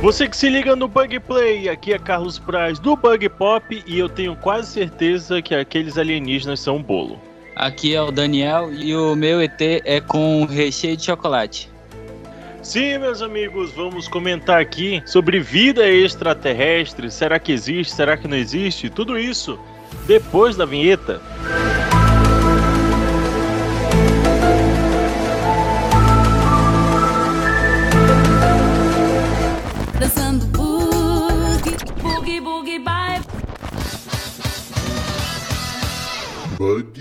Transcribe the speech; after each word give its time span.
Você 0.00 0.28
que 0.28 0.36
se 0.36 0.48
liga 0.48 0.76
no 0.76 0.86
Bug 0.86 1.18
Play, 1.18 1.68
aqui 1.68 1.92
é 1.92 1.98
Carlos 1.98 2.38
Braz 2.38 2.78
do 2.78 2.94
Bug 2.94 3.28
Pop 3.30 3.82
e 3.84 3.98
eu 3.98 4.08
tenho 4.08 4.36
quase 4.36 4.70
certeza 4.70 5.42
que 5.42 5.52
aqueles 5.52 5.98
alienígenas 5.98 6.60
são 6.60 6.76
um 6.76 6.82
bolo. 6.82 7.18
Aqui 7.56 7.96
é 7.96 8.00
o 8.00 8.12
Daniel 8.12 8.72
e 8.72 8.94
o 8.94 9.16
meu 9.16 9.40
ET 9.40 9.60
é 9.60 10.00
com 10.00 10.44
recheio 10.44 10.96
de 10.96 11.04
chocolate. 11.04 11.68
Sim, 12.62 12.98
meus 12.98 13.20
amigos, 13.22 13.72
vamos 13.72 14.06
comentar 14.06 14.60
aqui 14.60 15.02
sobre 15.04 15.40
vida 15.40 15.84
extraterrestre. 15.88 17.10
Será 17.10 17.40
que 17.40 17.50
existe? 17.50 17.92
Será 17.92 18.16
que 18.16 18.28
não 18.28 18.36
existe? 18.36 18.88
Tudo 18.88 19.18
isso 19.18 19.58
depois 20.06 20.56
da 20.56 20.64
vinheta. 20.64 21.20
Dançando 21.42 21.77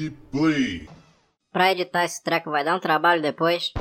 Bug 0.09 0.17
Play. 0.31 0.87
Pra 1.51 1.71
editar 1.71 2.05
esse 2.05 2.23
treco 2.23 2.51
vai 2.51 2.63
dar 2.63 2.75
um 2.75 2.79
trabalho 2.79 3.21
depois. 3.21 3.71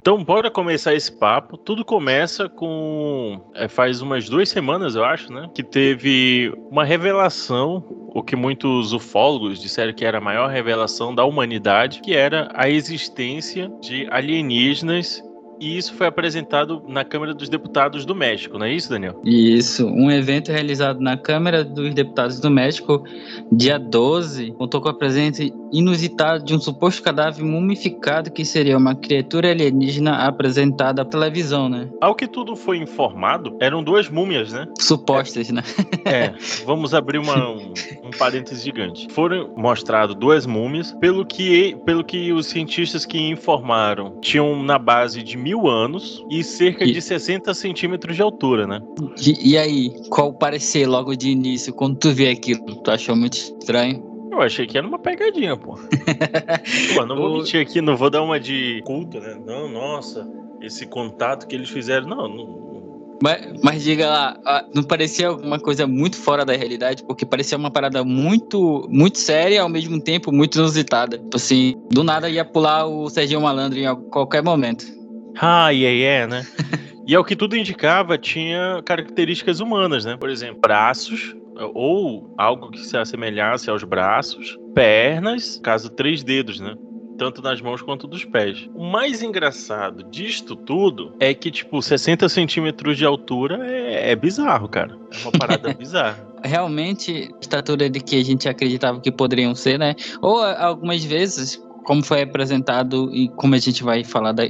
Então, 0.00 0.24
bora 0.24 0.50
começar 0.50 0.94
esse 0.94 1.12
papo. 1.12 1.58
Tudo 1.58 1.84
começa 1.84 2.48
com. 2.48 3.50
é, 3.54 3.68
faz 3.68 4.00
umas 4.00 4.28
duas 4.28 4.48
semanas, 4.48 4.94
eu 4.94 5.04
acho, 5.04 5.30
né? 5.30 5.50
Que 5.54 5.62
teve 5.62 6.50
uma 6.70 6.84
revelação, 6.84 7.84
o 8.14 8.22
que 8.22 8.34
muitos 8.34 8.92
ufólogos 8.94 9.60
disseram 9.60 9.92
que 9.92 10.04
era 10.04 10.18
a 10.18 10.20
maior 10.20 10.48
revelação 10.48 11.14
da 11.14 11.24
humanidade, 11.24 12.00
que 12.00 12.14
era 12.14 12.50
a 12.54 12.70
existência 12.70 13.68
de 13.82 14.06
alienígenas. 14.10 15.22
E 15.60 15.76
isso 15.76 15.94
foi 15.94 16.06
apresentado 16.06 16.82
na 16.86 17.04
Câmara 17.04 17.34
dos 17.34 17.48
Deputados 17.48 18.04
do 18.04 18.14
México, 18.14 18.58
não 18.58 18.66
é 18.66 18.72
isso, 18.72 18.90
Daniel? 18.90 19.20
Isso, 19.24 19.86
um 19.86 20.10
evento 20.10 20.52
realizado 20.52 21.00
na 21.00 21.16
Câmara 21.16 21.64
dos 21.64 21.92
Deputados 21.94 22.40
do 22.40 22.50
México, 22.50 23.02
dia 23.50 23.78
12, 23.78 24.52
contou 24.52 24.80
com 24.80 24.88
a 24.88 24.94
presença 24.94 25.42
inusitada 25.72 26.42
de 26.42 26.54
um 26.54 26.60
suposto 26.60 27.02
cadáver 27.02 27.44
mumificado 27.44 28.30
que 28.30 28.44
seria 28.44 28.76
uma 28.76 28.94
criatura 28.94 29.50
alienígena 29.50 30.26
apresentada 30.26 31.02
à 31.02 31.04
televisão, 31.04 31.68
né? 31.68 31.88
Ao 32.00 32.14
que 32.14 32.26
tudo 32.26 32.56
foi 32.56 32.78
informado, 32.78 33.56
eram 33.60 33.82
duas 33.82 34.08
múmias, 34.08 34.52
né? 34.52 34.66
Supostas, 34.78 35.50
né? 35.50 35.62
É, 36.04 36.32
vamos 36.64 36.94
abrir 36.94 37.18
uma, 37.18 37.50
um, 37.50 37.72
um 38.04 38.10
parênteses 38.18 38.64
gigante. 38.64 39.08
Foram 39.10 39.50
mostradas 39.56 40.14
duas 40.14 40.46
múmias, 40.46 40.92
pelo 41.00 41.24
que, 41.24 41.76
pelo 41.84 42.02
que 42.02 42.32
os 42.32 42.46
cientistas 42.46 43.04
que 43.04 43.18
informaram 43.18 44.18
tinham 44.20 44.62
na 44.62 44.78
base 44.78 45.22
de 45.22 45.36
mil 45.48 45.66
anos 45.68 46.22
e 46.30 46.44
cerca 46.44 46.84
E- 46.84 46.92
de 46.92 47.00
60 47.00 47.54
centímetros 47.54 48.14
de 48.14 48.20
altura, 48.22 48.66
né? 48.66 48.80
E, 49.20 49.52
e 49.52 49.58
aí, 49.58 49.90
qual 50.10 50.28
o 50.28 50.32
parecer 50.34 50.86
logo 50.86 51.16
de 51.16 51.30
início 51.30 51.72
quando 51.72 51.96
tu 51.96 52.10
vê 52.12 52.28
aquilo? 52.28 52.60
Tu 52.82 52.90
achou 52.90 53.16
muito 53.16 53.34
estranho? 53.34 54.06
Eu 54.30 54.42
achei 54.42 54.66
que 54.66 54.76
era 54.76 54.86
uma 54.86 54.98
pegadinha, 54.98 55.56
pô. 55.56 55.76
pô, 56.94 57.06
não 57.06 57.16
vou 57.16 57.38
mentir 57.38 57.60
aqui, 57.60 57.80
não 57.80 57.96
vou 57.96 58.10
dar 58.10 58.22
uma 58.22 58.38
de 58.38 58.82
culto, 58.84 59.18
né? 59.18 59.36
Não, 59.46 59.68
nossa, 59.70 60.28
esse 60.60 60.86
contato 60.86 61.46
que 61.46 61.56
eles 61.56 61.70
fizeram. 61.70 62.06
Não, 62.06 62.28
não. 62.28 62.68
Mas, 63.20 63.60
mas 63.64 63.82
diga 63.82 64.06
lá, 64.08 64.36
ah, 64.46 64.64
não 64.72 64.84
parecia 64.84 65.26
alguma 65.26 65.58
coisa 65.58 65.88
muito 65.88 66.14
fora 66.16 66.44
da 66.44 66.52
realidade? 66.52 67.02
Porque 67.02 67.26
parecia 67.26 67.58
uma 67.58 67.68
parada 67.70 68.04
muito, 68.04 68.86
muito 68.88 69.18
séria 69.18 69.56
e 69.56 69.58
ao 69.58 69.68
mesmo 69.68 70.00
tempo 70.00 70.30
muito 70.30 70.56
inusitada. 70.58 71.18
Tipo 71.18 71.36
Assim, 71.36 71.74
do 71.90 72.04
nada 72.04 72.30
ia 72.30 72.44
pular 72.44 72.86
o 72.86 73.08
Serginho 73.10 73.40
Malandro 73.40 73.76
em 73.76 73.86
al- 73.86 73.96
qualquer 73.96 74.40
momento. 74.44 74.86
Ah, 75.40 75.70
yeah, 75.70 75.96
yeah, 75.96 76.26
né? 76.26 76.46
E 77.06 77.14
ao 77.14 77.24
que 77.24 77.36
tudo 77.36 77.56
indicava, 77.56 78.18
tinha 78.18 78.82
características 78.84 79.60
humanas, 79.60 80.04
né? 80.04 80.16
Por 80.16 80.28
exemplo, 80.28 80.60
braços, 80.60 81.34
ou 81.74 82.34
algo 82.36 82.70
que 82.70 82.78
se 82.80 82.96
assemelhasse 82.96 83.70
aos 83.70 83.82
braços, 83.82 84.58
pernas, 84.74 85.58
caso, 85.62 85.90
três 85.90 86.22
dedos, 86.22 86.60
né? 86.60 86.74
Tanto 87.16 87.42
nas 87.42 87.60
mãos 87.60 87.82
quanto 87.82 88.06
dos 88.06 88.24
pés. 88.24 88.68
O 88.74 88.84
mais 88.84 89.22
engraçado 89.22 90.04
disto 90.04 90.54
tudo 90.54 91.16
é 91.18 91.34
que, 91.34 91.50
tipo, 91.50 91.82
60 91.82 92.28
centímetros 92.28 92.96
de 92.96 93.04
altura 93.04 93.58
é, 93.66 94.12
é 94.12 94.16
bizarro, 94.16 94.68
cara. 94.68 94.96
É 95.12 95.22
uma 95.22 95.32
parada 95.32 95.72
bizarra. 95.74 96.28
Realmente, 96.44 97.28
a 97.34 97.40
estatura 97.40 97.90
de 97.90 97.98
que 98.00 98.16
a 98.20 98.24
gente 98.24 98.48
acreditava 98.48 99.00
que 99.00 99.10
poderiam 99.10 99.52
ser, 99.54 99.78
né? 99.78 99.96
Ou 100.22 100.40
algumas 100.42 101.02
vezes, 101.04 101.60
como 101.84 102.04
foi 102.04 102.22
apresentado 102.22 103.10
e 103.12 103.28
como 103.30 103.56
a 103.56 103.58
gente 103.58 103.82
vai 103.82 104.04
falar 104.04 104.30
da- 104.30 104.46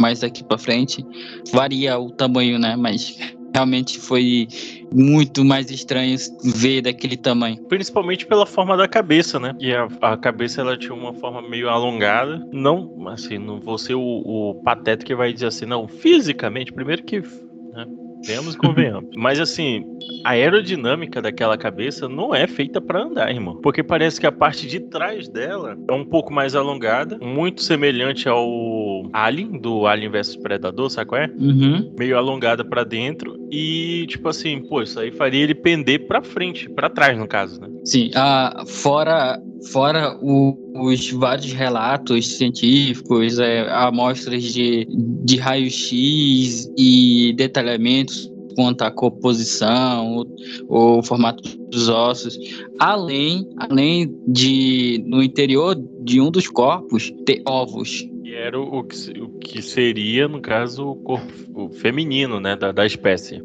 mais 0.00 0.20
daqui 0.20 0.42
pra 0.44 0.58
frente, 0.58 1.04
varia 1.52 1.98
o 1.98 2.10
tamanho, 2.10 2.58
né? 2.58 2.76
Mas 2.76 3.16
realmente 3.54 3.98
foi 3.98 4.48
muito 4.92 5.44
mais 5.44 5.70
estranho 5.70 6.16
ver 6.42 6.82
daquele 6.82 7.16
tamanho. 7.16 7.62
Principalmente 7.68 8.26
pela 8.26 8.46
forma 8.46 8.76
da 8.76 8.88
cabeça, 8.88 9.38
né? 9.38 9.54
E 9.60 9.72
a, 9.72 9.88
a 10.00 10.16
cabeça 10.16 10.60
ela 10.60 10.76
tinha 10.76 10.94
uma 10.94 11.12
forma 11.14 11.42
meio 11.42 11.68
alongada. 11.68 12.44
Não, 12.52 13.08
assim, 13.08 13.38
não 13.38 13.60
vou 13.60 13.78
ser 13.78 13.94
o, 13.94 14.00
o 14.00 14.54
pateta 14.64 15.04
que 15.04 15.14
vai 15.14 15.32
dizer 15.32 15.46
assim, 15.46 15.66
não, 15.66 15.86
fisicamente, 15.86 16.72
primeiro 16.72 17.02
que. 17.02 17.20
Né? 17.20 17.86
E 18.28 18.56
convenhamos. 18.56 19.10
Mas 19.16 19.40
assim, 19.40 19.84
a 20.24 20.30
aerodinâmica 20.30 21.20
daquela 21.20 21.58
cabeça 21.58 22.08
não 22.08 22.34
é 22.34 22.46
feita 22.46 22.80
pra 22.80 23.02
andar, 23.02 23.30
irmão. 23.30 23.60
Porque 23.60 23.82
parece 23.82 24.20
que 24.20 24.26
a 24.26 24.32
parte 24.32 24.66
de 24.66 24.80
trás 24.80 25.28
dela 25.28 25.76
é 25.88 25.92
um 25.92 26.04
pouco 26.04 26.32
mais 26.32 26.54
alongada, 26.54 27.18
muito 27.20 27.62
semelhante 27.62 28.28
ao 28.28 28.48
Alien, 29.12 29.58
do 29.60 29.86
Alien 29.86 30.10
vs 30.10 30.36
Predador, 30.36 30.90
sabe 30.90 31.08
qual 31.08 31.20
é? 31.22 31.30
Uhum. 31.38 31.92
meio 31.98 32.16
alongada 32.16 32.64
pra 32.64 32.84
dentro 32.84 33.36
e 33.50 34.06
tipo 34.08 34.28
assim, 34.28 34.60
pô, 34.68 34.82
isso 34.82 34.98
aí 34.98 35.10
faria 35.10 35.42
ele 35.42 35.54
pender 35.54 36.06
pra 36.06 36.22
frente, 36.22 36.68
pra 36.68 36.88
trás 36.90 37.16
no 37.18 37.26
caso, 37.26 37.60
né? 37.60 37.68
Sim, 37.84 38.10
ah, 38.14 38.64
fora, 38.66 39.40
fora 39.72 40.16
o- 40.22 40.58
os 40.74 41.10
vários 41.10 41.52
relatos 41.52 42.36
científicos, 42.36 43.38
é, 43.38 43.68
amostras 43.70 44.42
de, 44.42 44.86
de 45.24 45.36
raio-x 45.36 46.68
e 46.78 47.32
detalhamentos 47.36 48.30
quanto 48.54 48.82
à 48.82 48.90
composição, 48.90 50.24
o, 50.68 50.98
o 50.98 51.02
formato 51.02 51.42
dos 51.70 51.88
ossos, 51.88 52.36
além, 52.78 53.48
além 53.56 54.14
de, 54.28 55.02
no 55.06 55.22
interior 55.22 55.74
de 56.02 56.20
um 56.20 56.30
dos 56.30 56.48
corpos, 56.48 57.10
ter 57.24 57.42
ovos. 57.46 58.06
E 58.32 58.34
era 58.34 58.58
o, 58.58 58.78
o 58.78 58.82
que, 58.82 59.20
o 59.20 59.28
que 59.40 59.60
seria, 59.60 60.26
no 60.26 60.40
caso, 60.40 60.88
o 60.88 60.96
corpo 60.96 61.30
o 61.54 61.68
feminino, 61.68 62.40
né, 62.40 62.56
da, 62.56 62.72
da 62.72 62.86
espécie. 62.86 63.42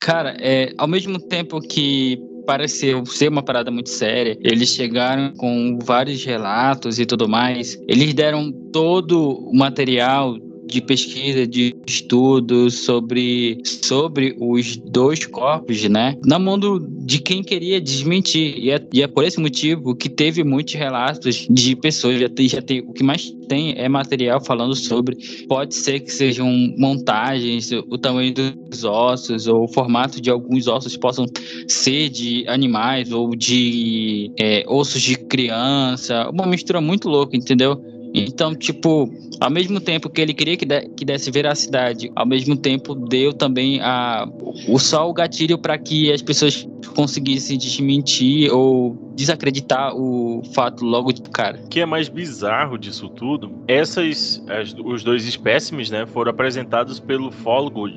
Cara, 0.00 0.36
é, 0.38 0.72
ao 0.78 0.86
mesmo 0.86 1.18
tempo 1.18 1.60
que 1.60 2.16
pareceu 2.46 3.04
ser 3.04 3.28
uma 3.28 3.42
parada 3.42 3.72
muito 3.72 3.90
séria, 3.90 4.38
eles 4.42 4.68
chegaram 4.68 5.34
com 5.34 5.76
vários 5.82 6.24
relatos 6.24 7.00
e 7.00 7.06
tudo 7.06 7.28
mais. 7.28 7.76
Eles 7.88 8.14
deram 8.14 8.52
todo 8.72 9.40
o 9.40 9.56
material 9.56 10.36
de 10.72 10.80
pesquisa, 10.80 11.46
de 11.46 11.74
estudo 11.86 12.70
sobre, 12.70 13.60
sobre 13.64 14.36
os 14.40 14.76
dois 14.76 15.26
corpos, 15.26 15.88
né? 15.88 16.16
Na 16.24 16.38
mão 16.38 16.58
de 16.58 17.18
quem 17.18 17.42
queria 17.42 17.80
desmentir. 17.80 18.58
E 18.58 18.70
é, 18.70 18.80
e 18.92 19.02
é 19.02 19.06
por 19.06 19.24
esse 19.24 19.40
motivo 19.40 19.94
que 19.94 20.08
teve 20.08 20.44
muitos 20.44 20.74
relatos 20.74 21.46
de 21.48 21.76
pessoas. 21.76 22.20
Já 22.20 22.28
tem, 22.28 22.48
já 22.48 22.62
tem, 22.62 22.80
o 22.80 22.92
que 22.92 23.02
mais 23.02 23.32
tem 23.48 23.74
é 23.76 23.88
material 23.88 24.42
falando 24.42 24.74
sobre. 24.74 25.16
Pode 25.48 25.74
ser 25.74 26.00
que 26.00 26.12
sejam 26.12 26.48
montagens, 26.78 27.70
o 27.72 27.98
tamanho 27.98 28.32
dos 28.32 28.84
ossos, 28.84 29.46
ou 29.46 29.64
o 29.64 29.68
formato 29.68 30.20
de 30.20 30.30
alguns 30.30 30.66
ossos 30.66 30.96
possam 30.96 31.26
ser 31.68 32.08
de 32.08 32.44
animais 32.48 33.12
ou 33.12 33.34
de 33.34 34.32
é, 34.38 34.64
ossos 34.66 35.02
de 35.02 35.16
criança. 35.16 36.28
Uma 36.30 36.46
mistura 36.46 36.80
muito 36.80 37.08
louca, 37.08 37.36
entendeu? 37.36 37.80
Então, 38.14 38.54
tipo, 38.54 39.10
ao 39.40 39.50
mesmo 39.50 39.80
tempo 39.80 40.10
que 40.10 40.20
ele 40.20 40.34
queria 40.34 40.56
que, 40.56 40.66
de- 40.66 40.88
que 40.90 41.04
desse 41.04 41.30
veracidade, 41.30 42.10
ao 42.14 42.26
mesmo 42.26 42.56
tempo 42.56 42.94
deu 42.94 43.32
também 43.32 43.80
a, 43.80 44.28
o 44.68 44.78
só 44.78 45.08
o 45.08 45.12
gatilho 45.14 45.56
para 45.58 45.78
que 45.78 46.12
as 46.12 46.20
pessoas 46.20 46.68
conseguissem 46.94 47.56
desmentir 47.56 48.52
ou 48.52 48.96
desacreditar 49.14 49.94
o 49.96 50.42
fato 50.54 50.84
logo 50.84 51.12
de 51.12 51.22
cara. 51.22 51.58
O 51.64 51.68
que 51.68 51.80
é 51.80 51.86
mais 51.86 52.08
bizarro 52.08 52.76
disso 52.76 53.08
tudo, 53.08 53.50
essas, 53.66 54.42
as- 54.48 54.74
os 54.84 55.02
dois 55.02 55.26
espécimes, 55.26 55.90
né, 55.90 56.04
foram 56.06 56.30
apresentados 56.30 57.00
pelo 57.00 57.30
fólogo 57.30 57.88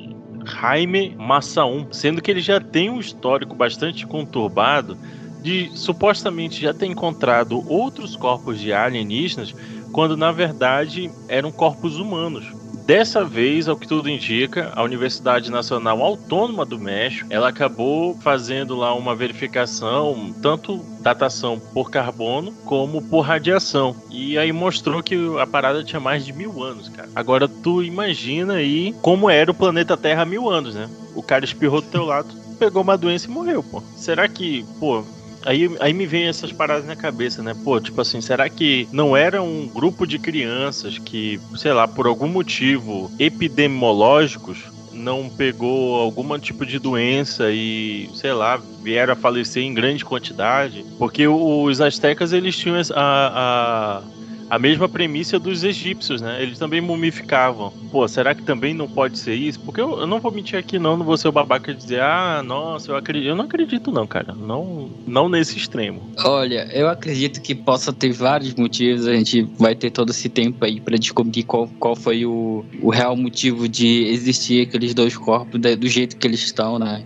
Jaime 0.46 1.14
Massaum, 1.18 1.86
sendo 1.90 2.22
que 2.22 2.30
ele 2.30 2.40
já 2.40 2.60
tem 2.60 2.88
um 2.88 3.00
histórico 3.00 3.54
bastante 3.54 4.06
conturbado 4.06 4.96
de 5.42 5.70
supostamente 5.74 6.60
já 6.62 6.72
ter 6.74 6.86
encontrado 6.86 7.62
outros 7.70 8.16
corpos 8.16 8.58
de 8.60 8.72
alienígenas, 8.72 9.54
quando 9.96 10.14
na 10.14 10.30
verdade 10.30 11.10
eram 11.26 11.50
corpos 11.50 11.98
humanos. 11.98 12.52
Dessa 12.84 13.24
vez, 13.24 13.66
ao 13.66 13.78
que 13.78 13.88
tudo 13.88 14.10
indica, 14.10 14.70
a 14.76 14.82
Universidade 14.82 15.50
Nacional 15.50 16.02
Autônoma 16.02 16.66
do 16.66 16.78
México, 16.78 17.26
ela 17.30 17.48
acabou 17.48 18.14
fazendo 18.20 18.76
lá 18.76 18.94
uma 18.94 19.16
verificação, 19.16 20.34
tanto 20.42 20.84
datação 21.00 21.58
por 21.72 21.90
carbono 21.90 22.52
como 22.66 23.00
por 23.00 23.22
radiação. 23.22 23.96
E 24.10 24.36
aí 24.36 24.52
mostrou 24.52 25.02
que 25.02 25.16
a 25.40 25.46
parada 25.46 25.82
tinha 25.82 25.98
mais 25.98 26.26
de 26.26 26.32
mil 26.34 26.62
anos, 26.62 26.90
cara. 26.90 27.08
Agora 27.14 27.48
tu 27.48 27.82
imagina 27.82 28.56
aí 28.56 28.94
como 29.00 29.30
era 29.30 29.50
o 29.50 29.54
planeta 29.54 29.96
Terra 29.96 30.22
há 30.22 30.26
mil 30.26 30.50
anos, 30.50 30.74
né? 30.74 30.90
O 31.14 31.22
cara 31.22 31.46
espirrou 31.46 31.80
do 31.80 31.88
teu 31.88 32.04
lado, 32.04 32.28
pegou 32.58 32.82
uma 32.82 32.98
doença 32.98 33.28
e 33.28 33.30
morreu, 33.30 33.62
pô. 33.62 33.82
Será 33.96 34.28
que, 34.28 34.62
pô, 34.78 35.02
Aí, 35.46 35.70
aí 35.78 35.92
me 35.92 36.06
vem 36.06 36.26
essas 36.26 36.52
paradas 36.52 36.84
na 36.84 36.96
cabeça, 36.96 37.40
né? 37.40 37.54
Pô, 37.64 37.80
tipo 37.80 38.00
assim, 38.00 38.20
será 38.20 38.48
que 38.50 38.88
não 38.90 39.16
era 39.16 39.40
um 39.40 39.68
grupo 39.68 40.04
de 40.04 40.18
crianças 40.18 40.98
que, 40.98 41.40
sei 41.54 41.72
lá, 41.72 41.86
por 41.86 42.06
algum 42.08 42.26
motivo 42.26 43.10
epidemiológicos, 43.16 44.58
não 44.92 45.30
pegou 45.30 45.94
algum 46.00 46.36
tipo 46.38 46.66
de 46.66 46.80
doença 46.80 47.50
e, 47.52 48.10
sei 48.14 48.32
lá, 48.32 48.60
vieram 48.82 49.12
a 49.12 49.16
falecer 49.16 49.62
em 49.62 49.72
grande 49.72 50.04
quantidade? 50.04 50.84
Porque 50.98 51.28
os 51.28 51.80
astecas, 51.80 52.32
eles 52.32 52.56
tinham 52.56 52.76
a, 52.94 54.02
a 54.02 54.02
a 54.48 54.58
mesma 54.58 54.88
premissa 54.88 55.38
dos 55.38 55.64
egípcios, 55.64 56.20
né? 56.20 56.42
Eles 56.42 56.58
também 56.58 56.80
mumificavam. 56.80 57.72
Pô, 57.90 58.06
será 58.06 58.34
que 58.34 58.42
também 58.42 58.74
não 58.74 58.88
pode 58.88 59.18
ser 59.18 59.34
isso? 59.34 59.60
Porque 59.60 59.80
eu, 59.80 60.00
eu 60.00 60.06
não 60.06 60.20
vou 60.20 60.30
mentir 60.30 60.58
aqui, 60.58 60.78
não, 60.78 60.96
não 60.96 61.04
vou 61.04 61.16
ser 61.16 61.28
o 61.28 61.32
babaca 61.32 61.72
de 61.72 61.80
dizer, 61.80 62.00
ah, 62.00 62.42
nossa, 62.44 62.92
eu 62.92 62.96
acredito. 62.96 63.28
Eu 63.28 63.36
não 63.36 63.44
acredito, 63.44 63.90
não, 63.90 64.06
cara. 64.06 64.34
Não, 64.34 64.90
não 65.06 65.28
nesse 65.28 65.56
extremo. 65.56 66.10
Olha, 66.24 66.68
eu 66.72 66.88
acredito 66.88 67.40
que 67.40 67.54
possa 67.54 67.92
ter 67.92 68.12
vários 68.12 68.54
motivos. 68.54 69.06
A 69.06 69.14
gente 69.14 69.42
vai 69.58 69.74
ter 69.74 69.90
todo 69.90 70.10
esse 70.10 70.28
tempo 70.28 70.64
aí 70.64 70.80
para 70.80 70.96
descobrir 70.96 71.42
qual, 71.42 71.68
qual 71.78 71.96
foi 71.96 72.24
o, 72.24 72.64
o 72.80 72.90
real 72.90 73.16
motivo 73.16 73.68
de 73.68 74.04
existir 74.08 74.68
aqueles 74.68 74.94
dois 74.94 75.16
corpos 75.16 75.60
do 75.60 75.88
jeito 75.88 76.16
que 76.16 76.26
eles 76.26 76.40
estão, 76.40 76.78
né? 76.78 77.04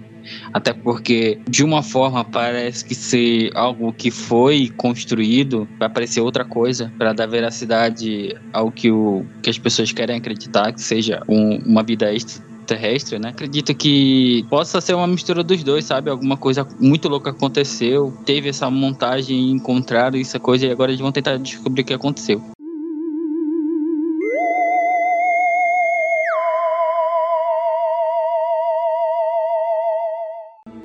Até 0.52 0.72
porque, 0.72 1.40
de 1.48 1.64
uma 1.64 1.82
forma, 1.82 2.24
parece 2.24 2.84
que 2.84 2.94
ser 2.94 3.50
algo 3.54 3.92
que 3.92 4.10
foi 4.10 4.70
construído 4.76 5.68
vai 5.78 5.88
parecer 5.88 6.20
outra 6.20 6.44
coisa, 6.44 6.92
para 6.98 7.12
dar 7.12 7.26
veracidade 7.26 8.36
ao 8.52 8.70
que, 8.70 8.90
o, 8.90 9.24
que 9.42 9.50
as 9.50 9.58
pessoas 9.58 9.92
querem 9.92 10.16
acreditar, 10.16 10.72
que 10.72 10.82
seja 10.82 11.22
um, 11.28 11.56
uma 11.66 11.82
vida 11.82 12.12
extra 12.12 12.50
terrestre, 12.70 13.18
né? 13.18 13.30
Acredito 13.30 13.74
que 13.74 14.46
possa 14.48 14.80
ser 14.80 14.94
uma 14.94 15.06
mistura 15.06 15.42
dos 15.42 15.64
dois, 15.64 15.84
sabe? 15.84 16.08
Alguma 16.08 16.36
coisa 16.36 16.66
muito 16.78 17.08
louca 17.08 17.30
aconteceu, 17.30 18.16
teve 18.24 18.48
essa 18.48 18.70
montagem, 18.70 19.50
encontraram 19.50 20.18
essa 20.20 20.38
coisa 20.38 20.66
e 20.66 20.70
agora 20.70 20.92
eles 20.92 21.00
vão 21.00 21.10
tentar 21.10 21.36
descobrir 21.36 21.82
o 21.82 21.84
que 21.84 21.94
aconteceu. 21.94 22.40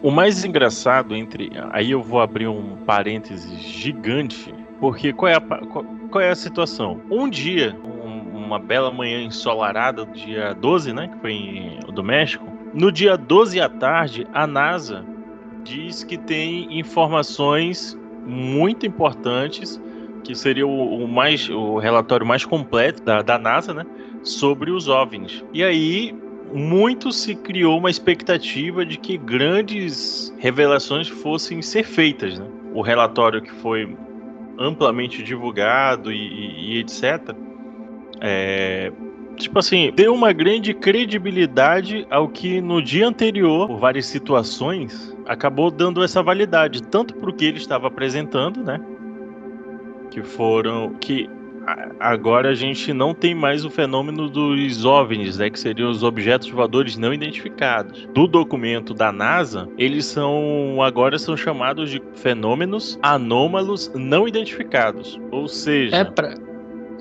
O 0.06 0.12
mais 0.12 0.46
engraçado 0.46 1.16
entre. 1.16 1.50
Aí 1.72 1.90
eu 1.90 2.00
vou 2.00 2.22
abrir 2.22 2.48
um 2.48 2.76
parênteses 2.86 3.60
gigante, 3.60 4.54
porque 4.80 5.12
qual 5.12 5.32
é 5.32 5.36
a, 5.36 5.42
qual 5.42 6.22
é 6.22 6.30
a 6.30 6.36
situação? 6.36 7.02
Um 7.10 7.28
dia, 7.28 7.76
um, 7.84 8.38
uma 8.38 8.60
bela 8.60 8.92
manhã 8.92 9.24
ensolarada, 9.24 10.06
dia 10.06 10.54
12, 10.54 10.94
né? 10.94 11.08
Que 11.08 11.18
foi 11.22 11.32
em, 11.32 11.80
do 11.92 12.04
México. 12.04 12.46
No 12.72 12.92
dia 12.92 13.18
12 13.18 13.60
à 13.60 13.68
tarde, 13.68 14.28
a 14.32 14.46
NASA 14.46 15.04
diz 15.64 16.04
que 16.04 16.20
tem 16.20 16.78
informações 16.78 17.98
muito 18.28 18.86
importantes, 18.86 19.82
que 20.24 20.36
seria 20.36 20.68
o, 20.68 21.04
o 21.04 21.08
mais, 21.08 21.50
o 21.50 21.80
relatório 21.80 22.28
mais 22.28 22.46
completo 22.46 23.02
da, 23.02 23.24
da 23.24 23.40
NASA, 23.40 23.74
né? 23.74 23.84
Sobre 24.22 24.70
os 24.70 24.88
OVNIs. 24.88 25.44
E 25.52 25.64
aí 25.64 26.16
muito 26.54 27.12
se 27.12 27.36
criou 27.36 27.78
uma 27.78 27.90
expectativa 27.90 28.86
de 28.86 28.98
que 28.98 29.18
grandes 29.18 30.34
revelações 30.38 31.08
fossem 31.08 31.62
ser 31.62 31.84
feitas. 31.84 32.40
Né? 32.40 32.46
O 32.74 32.82
relatório 32.82 33.42
que 33.42 33.52
foi 33.52 33.96
amplamente 34.58 35.22
divulgado 35.24 36.12
e, 36.12 36.18
e, 36.18 36.76
e 36.76 36.80
etc. 36.80 37.36
É, 38.22 38.92
tipo 39.36 39.60
assim, 39.60 39.92
deu 39.94 40.14
uma 40.14 40.32
grande 40.32 40.74
credibilidade 40.74 42.06
ao 42.10 42.28
que 42.28 42.62
no 42.62 42.82
dia 42.82 43.08
anterior, 43.08 43.68
por 43.68 43.80
várias 43.80 44.06
situações, 44.06 45.16
acabou 45.26 45.70
dando 45.70 46.04
essa 46.04 46.24
validade, 46.24 46.82
tanto 46.84 47.14
para 47.16 47.30
o 47.30 47.34
que 47.34 47.46
ele 47.46 47.58
estava 47.58 47.88
apresentando, 47.88 48.64
né? 48.64 48.80
Que 50.10 50.24
foram. 50.24 50.96
que 51.00 51.30
agora 52.00 52.50
a 52.50 52.54
gente 52.54 52.94
não 52.94 53.14
tem 53.14 53.34
mais 53.34 53.66
o 53.66 53.70
fenômeno 53.70 54.30
dos 54.30 54.86
OVNIs, 54.86 55.38
né, 55.38 55.50
que 55.50 55.60
seriam 55.60 55.90
os 55.90 56.04
objetos 56.04 56.50
voadores 56.50 56.98
não 56.98 57.14
identificados. 57.14 58.08
Do 58.14 58.28
documento 58.28 58.94
da 58.94 59.12
NASA, 59.12 59.68
eles 59.78 60.06
são 60.06 60.82
agora 60.82 61.18
são 61.18 61.36
chamados 61.36 61.90
de 61.90 62.02
fenômenos 62.16 63.00
anômalos 63.02 63.92
não 63.96 64.28
identificados. 64.28 65.20
Ou 65.32 65.48
seja, 65.48 65.96
é 65.98 66.04
pra... 66.04 66.36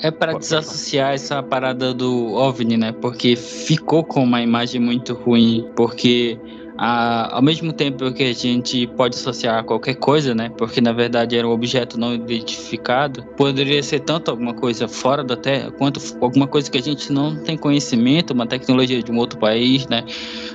É 0.03 0.11
para 0.11 0.37
desassociar 0.37 1.15
essa 1.15 1.41
parada 1.41 1.95
do 1.95 2.35
OVNI, 2.35 2.77
né? 2.77 2.93
Porque 3.01 3.37
ficou 3.37 4.03
com 4.03 4.25
uma 4.25 4.43
imagem 4.43 4.81
muito 4.81 5.15
ruim. 5.15 5.71
Porque 5.77 6.37
ao 6.77 7.41
mesmo 7.41 7.73
tempo 7.73 8.13
que 8.13 8.25
a 8.25 8.33
gente 8.33 8.87
pode 8.89 9.17
associar 9.17 9.59
a 9.59 9.63
qualquer 9.63 9.95
coisa, 9.95 10.35
né? 10.35 10.51
Porque 10.57 10.81
na 10.81 10.93
verdade 10.93 11.37
era 11.37 11.47
um 11.47 11.53
objeto 11.53 11.99
não 11.99 12.15
identificado, 12.15 13.23
poderia 13.37 13.83
ser 13.83 14.01
tanto 14.01 14.31
alguma 14.31 14.55
coisa 14.55 14.89
fora 14.89 15.23
da 15.23 15.37
Terra 15.37 15.71
quanto 15.71 16.01
alguma 16.21 16.47
coisa 16.47 16.71
que 16.71 16.79
a 16.79 16.83
gente 16.83 17.13
não 17.13 17.37
tem 17.37 17.57
conhecimento, 17.57 18.33
uma 18.33 18.47
tecnologia 18.47 19.03
de 19.03 19.11
um 19.11 19.19
outro 19.19 19.39
país, 19.39 19.87
né? 19.87 20.05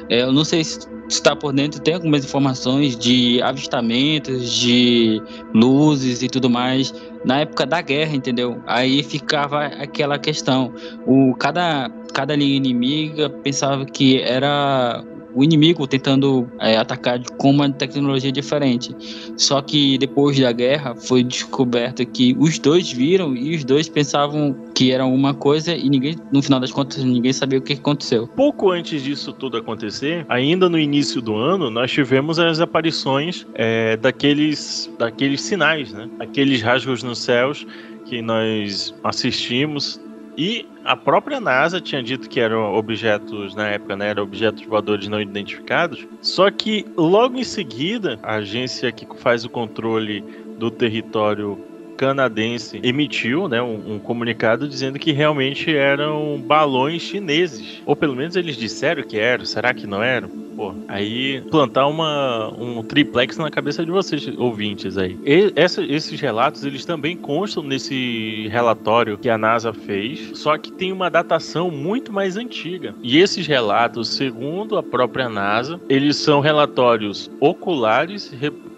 É, 0.10 0.22
eu 0.24 0.34
não 0.34 0.44
sei 0.44 0.64
se 0.64 0.80
está 1.08 1.36
por 1.36 1.54
dentro, 1.54 1.82
tem 1.82 1.96
algumas 1.96 2.24
informações 2.26 2.98
de 2.98 3.42
avistamentos, 3.42 4.52
de 4.52 5.22
luzes 5.54 6.22
e 6.22 6.28
tudo 6.28 6.50
mais 6.50 6.94
na 7.24 7.42
época 7.42 7.66
da 7.66 7.82
guerra, 7.82 8.16
entendeu? 8.16 8.62
Aí 8.68 9.04
ficava 9.04 9.66
aquela 9.66 10.20
questão, 10.20 10.74
o 11.06 11.34
cada 11.36 11.90
cada 12.14 12.36
linha 12.36 12.56
inimiga 12.56 13.30
pensava 13.30 13.86
que 13.86 14.20
era 14.20 15.04
o 15.34 15.44
inimigo 15.44 15.86
tentando 15.88 16.50
é, 16.60 16.78
atacar 16.78 17.22
com 17.38 17.52
uma 17.52 17.70
tecnologia 17.70 18.32
diferente. 18.32 18.96
Só 19.38 19.62
que 19.62 19.98
depois 19.98 20.40
da 20.40 20.52
guerra 20.52 20.96
foi 20.96 21.24
descoberto 21.24 22.06
que 22.06 22.36
os 22.40 22.60
dois 22.60 22.92
viram 22.92 23.36
e 23.36 23.56
os 23.56 23.64
dois 23.64 23.88
pensavam 23.88 24.56
que 24.74 24.92
era 24.92 25.06
uma 25.06 25.34
coisa 25.34 25.76
e 25.76 25.90
ninguém, 25.90 26.16
no 26.32 26.42
final 26.42 26.60
das 26.60 26.72
contas, 26.72 27.04
ninguém 27.04 27.34
sabia 27.34 27.60
o 27.60 27.62
que 27.62 27.74
aconteceu. 27.74 28.28
Pouco 28.28 28.72
antes 28.72 29.04
disso 29.04 29.34
tudo 29.34 29.58
acontecer, 29.58 30.26
ainda 30.30 30.70
no 30.70 30.80
início 30.80 31.22
do 31.22 31.36
ano, 31.36 31.70
nós 31.70 31.92
tivemos 31.92 32.40
as 32.40 32.60
aparições 32.60 33.46
é, 33.56 33.98
daqueles, 33.98 34.90
daqueles 34.98 35.42
sinais, 35.42 35.92
né? 35.94 36.10
Aqueles 36.20 36.62
rasgos 36.62 37.04
nos 37.04 37.20
céus 37.20 37.66
que 38.06 38.22
nós 38.22 38.94
assistimos 39.04 40.00
e 40.40 40.66
a 40.86 40.96
própria 40.96 41.42
NASA 41.42 41.82
tinha 41.82 42.02
dito 42.02 42.30
que 42.30 42.40
eram 42.40 42.74
objetos, 42.74 43.54
na 43.56 43.68
época, 43.68 43.98
né, 43.98 44.08
eram 44.08 44.24
objetos 44.24 44.66
voadores 44.66 45.10
não 45.10 45.20
identificados. 45.20 46.08
Só 46.22 46.50
que 46.50 46.86
logo 46.96 47.38
em 47.38 47.44
seguida, 47.44 48.18
a 48.24 48.36
agência 48.36 48.90
que 48.90 49.06
faz 49.18 49.44
o 49.44 49.50
controle 49.50 50.22
do 50.58 50.72
território 50.72 51.62
canadense 52.00 52.80
emitiu 52.82 53.50
né, 53.50 53.62
um, 53.62 53.96
um, 53.96 54.00
comunicado 54.00 54.70
dizendo 54.70 54.98
que 54.98 55.12
realmente 55.12 55.76
eram 55.76 56.42
balões 56.48 57.02
chineses. 57.02 57.82
Ou 57.86 57.94
pelo 57.94 58.16
menos 58.16 58.38
eles 58.38 58.56
disseram 58.56 59.04
que 59.04 59.20
eram. 59.20 59.44
Será 59.44 59.74
que 59.74 59.86
não 59.86 60.02
eram? 60.02 60.30
Pô, 60.56 60.74
aí 60.88 61.42
plantar 61.52 61.88
uma, 61.88 62.54
um 62.58 62.82
triplex 62.84 63.38
na 63.38 63.50
cabeça 63.50 63.86
de 63.86 63.92
vocês, 63.92 64.30
ouvintes 64.38 64.98
aí. 64.98 65.18
E, 65.26 65.52
essa, 65.56 65.84
esses 65.84 66.20
relatos, 66.20 66.64
eles 66.64 66.86
também 66.86 67.18
constam 67.18 67.64
nesse 67.64 68.48
relatório 68.50 69.18
que 69.18 69.30
a 69.30 69.38
NASA 69.38 69.74
fez, 69.74 70.38
só 70.38 70.58
que 70.58 70.72
tem 70.72 70.92
uma 70.94 71.10
datação 71.10 71.70
muito 71.70 72.14
mais 72.14 72.38
antiga. 72.38 72.96
E 73.04 73.20
esses 73.20 73.46
relatos, 73.46 74.10
segundo 74.10 74.78
a 74.78 74.84
própria 74.84 75.28
NASA, 75.28 75.80
eles 75.90 76.16
são 76.16 76.40
relatórios 76.40 77.30
oculares 77.40 78.30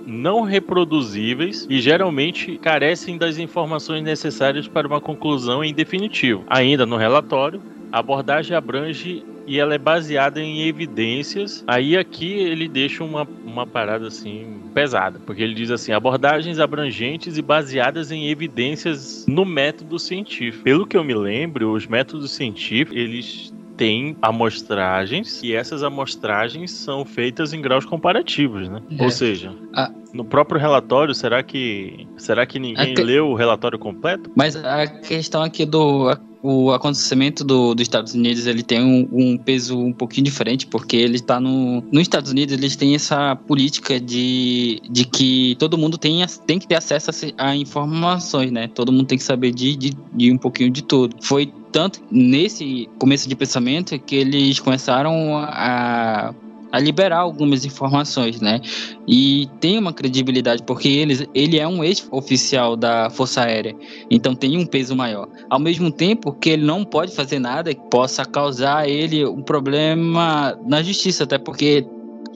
não 0.05 0.41
reproduzíveis 0.41 1.67
e 1.70 1.79
geralmente 1.79 2.58
carecem 2.58 3.17
das 3.17 3.38
informações 3.38 4.03
necessárias 4.03 4.67
para 4.67 4.88
uma 4.88 5.01
conclusão 5.01 5.63
em 5.63 5.74
definitivo. 5.74 6.43
Ainda 6.48 6.86
no 6.86 6.98
relatório, 6.98 7.62
a 7.91 8.00
abordagem 8.00 8.55
abrange 8.55 9.24
e 9.48 9.60
ela 9.60 9.74
é 9.74 9.77
baseada 9.77 10.41
em 10.41 10.67
evidências. 10.67 11.63
Aí 11.67 11.98
aqui 11.98 12.31
ele 12.31 12.67
deixa 12.67 13.03
uma, 13.03 13.27
uma 13.46 13.65
parada 13.65 14.08
assim 14.08 14.62
pesada, 14.74 15.20
porque 15.25 15.41
ele 15.41 15.53
diz 15.53 15.72
assim: 15.72 15.91
abordagens 15.91 16.60
abrangentes 16.60 17.38
e 17.38 17.41
baseadas 17.41 18.12
em 18.12 18.29
evidências 18.29 19.25
no 19.27 19.46
método 19.46 20.00
científico. 20.00 20.63
Pelo 20.63 20.88
que 20.88 20.96
eu 20.96 21.03
me 21.03 21.13
lembro, 21.13 21.72
os 21.74 21.88
métodos 21.88 22.31
científicos 22.31 22.98
eles 22.98 23.53
tem 23.82 24.16
amostragens 24.22 25.42
e 25.42 25.56
essas 25.56 25.82
amostragens 25.82 26.70
são 26.70 27.04
feitas 27.04 27.52
em 27.52 27.60
graus 27.60 27.84
comparativos, 27.84 28.70
né? 28.70 28.80
É. 28.96 29.04
Ou 29.04 29.10
seja, 29.10 29.52
a... 29.74 29.92
no 30.14 30.24
próprio 30.24 30.62
relatório, 30.62 31.16
será 31.16 31.42
que 31.42 32.08
será 32.16 32.46
que 32.46 32.60
ninguém 32.60 32.94
que... 32.94 33.02
leu 33.02 33.30
o 33.30 33.34
relatório 33.34 33.80
completo? 33.80 34.30
Mas 34.36 34.56
a 34.56 34.86
questão 34.86 35.42
aqui 35.42 35.66
do 35.66 36.16
o 36.43 36.71
acontecimento 36.71 37.43
do, 37.43 37.75
dos 37.75 37.83
Estados 37.83 38.13
Unidos 38.13 38.48
ele 38.48 38.63
tem 38.63 38.81
um, 38.81 39.07
um 39.12 39.38
peso 39.38 39.77
um 39.77 39.93
pouquinho 39.93 40.25
diferente, 40.25 40.65
porque 40.65 40.95
ele 40.95 41.17
está 41.17 41.39
no. 41.39 41.81
Nos 41.91 42.01
Estados 42.01 42.31
Unidos, 42.31 42.53
eles 42.53 42.75
têm 42.75 42.95
essa 42.95 43.36
política 43.36 44.00
de, 44.00 44.81
de 44.89 45.05
que 45.05 45.55
todo 45.60 45.77
mundo 45.77 45.98
tem, 45.98 46.25
tem 46.48 46.57
que 46.57 46.67
ter 46.67 46.75
acesso 46.75 47.12
a, 47.38 47.50
a 47.50 47.55
informações, 47.55 48.51
né? 48.51 48.67
Todo 48.67 48.91
mundo 48.91 49.05
tem 49.05 49.17
que 49.17 49.24
saber 49.24 49.51
de, 49.51 49.75
de, 49.75 49.91
de 50.13 50.31
um 50.31 50.38
pouquinho 50.38 50.71
de 50.71 50.81
tudo. 50.81 51.15
Foi 51.21 51.51
tanto 51.71 52.01
nesse 52.10 52.89
começo 52.98 53.29
de 53.29 53.36
pensamento 53.36 53.98
que 54.00 54.15
eles 54.15 54.60
começaram 54.60 55.38
a 55.38 56.33
a 56.72 56.80
liberar 56.80 57.20
algumas 57.20 57.66
informações, 57.66 58.40
né? 58.40 58.62
E 59.08 59.50
tem 59.60 59.78
uma 59.78 59.94
credibilidade 59.94 60.63
porque 60.63 60.88
ele, 60.88 61.28
ele 61.34 61.60
é 61.60 61.68
um 61.68 61.84
ex-oficial 61.84 62.75
da 62.75 63.10
Força 63.10 63.42
Aérea, 63.42 63.75
então 64.10 64.34
tem 64.34 64.58
um 64.58 64.66
peso 64.66 64.96
maior. 64.96 65.28
Ao 65.50 65.60
mesmo 65.60 65.92
tempo 65.92 66.32
que 66.32 66.50
ele 66.50 66.66
não 66.66 66.84
pode 66.86 67.13
fazer 67.13 67.40
nada 67.40 67.74
que 67.74 67.90
possa 67.90 68.24
causar 68.25 68.88
ele 68.88 69.25
um 69.25 69.42
problema 69.42 70.58
na 70.66 70.82
justiça, 70.82 71.24
até 71.25 71.38
porque 71.38 71.86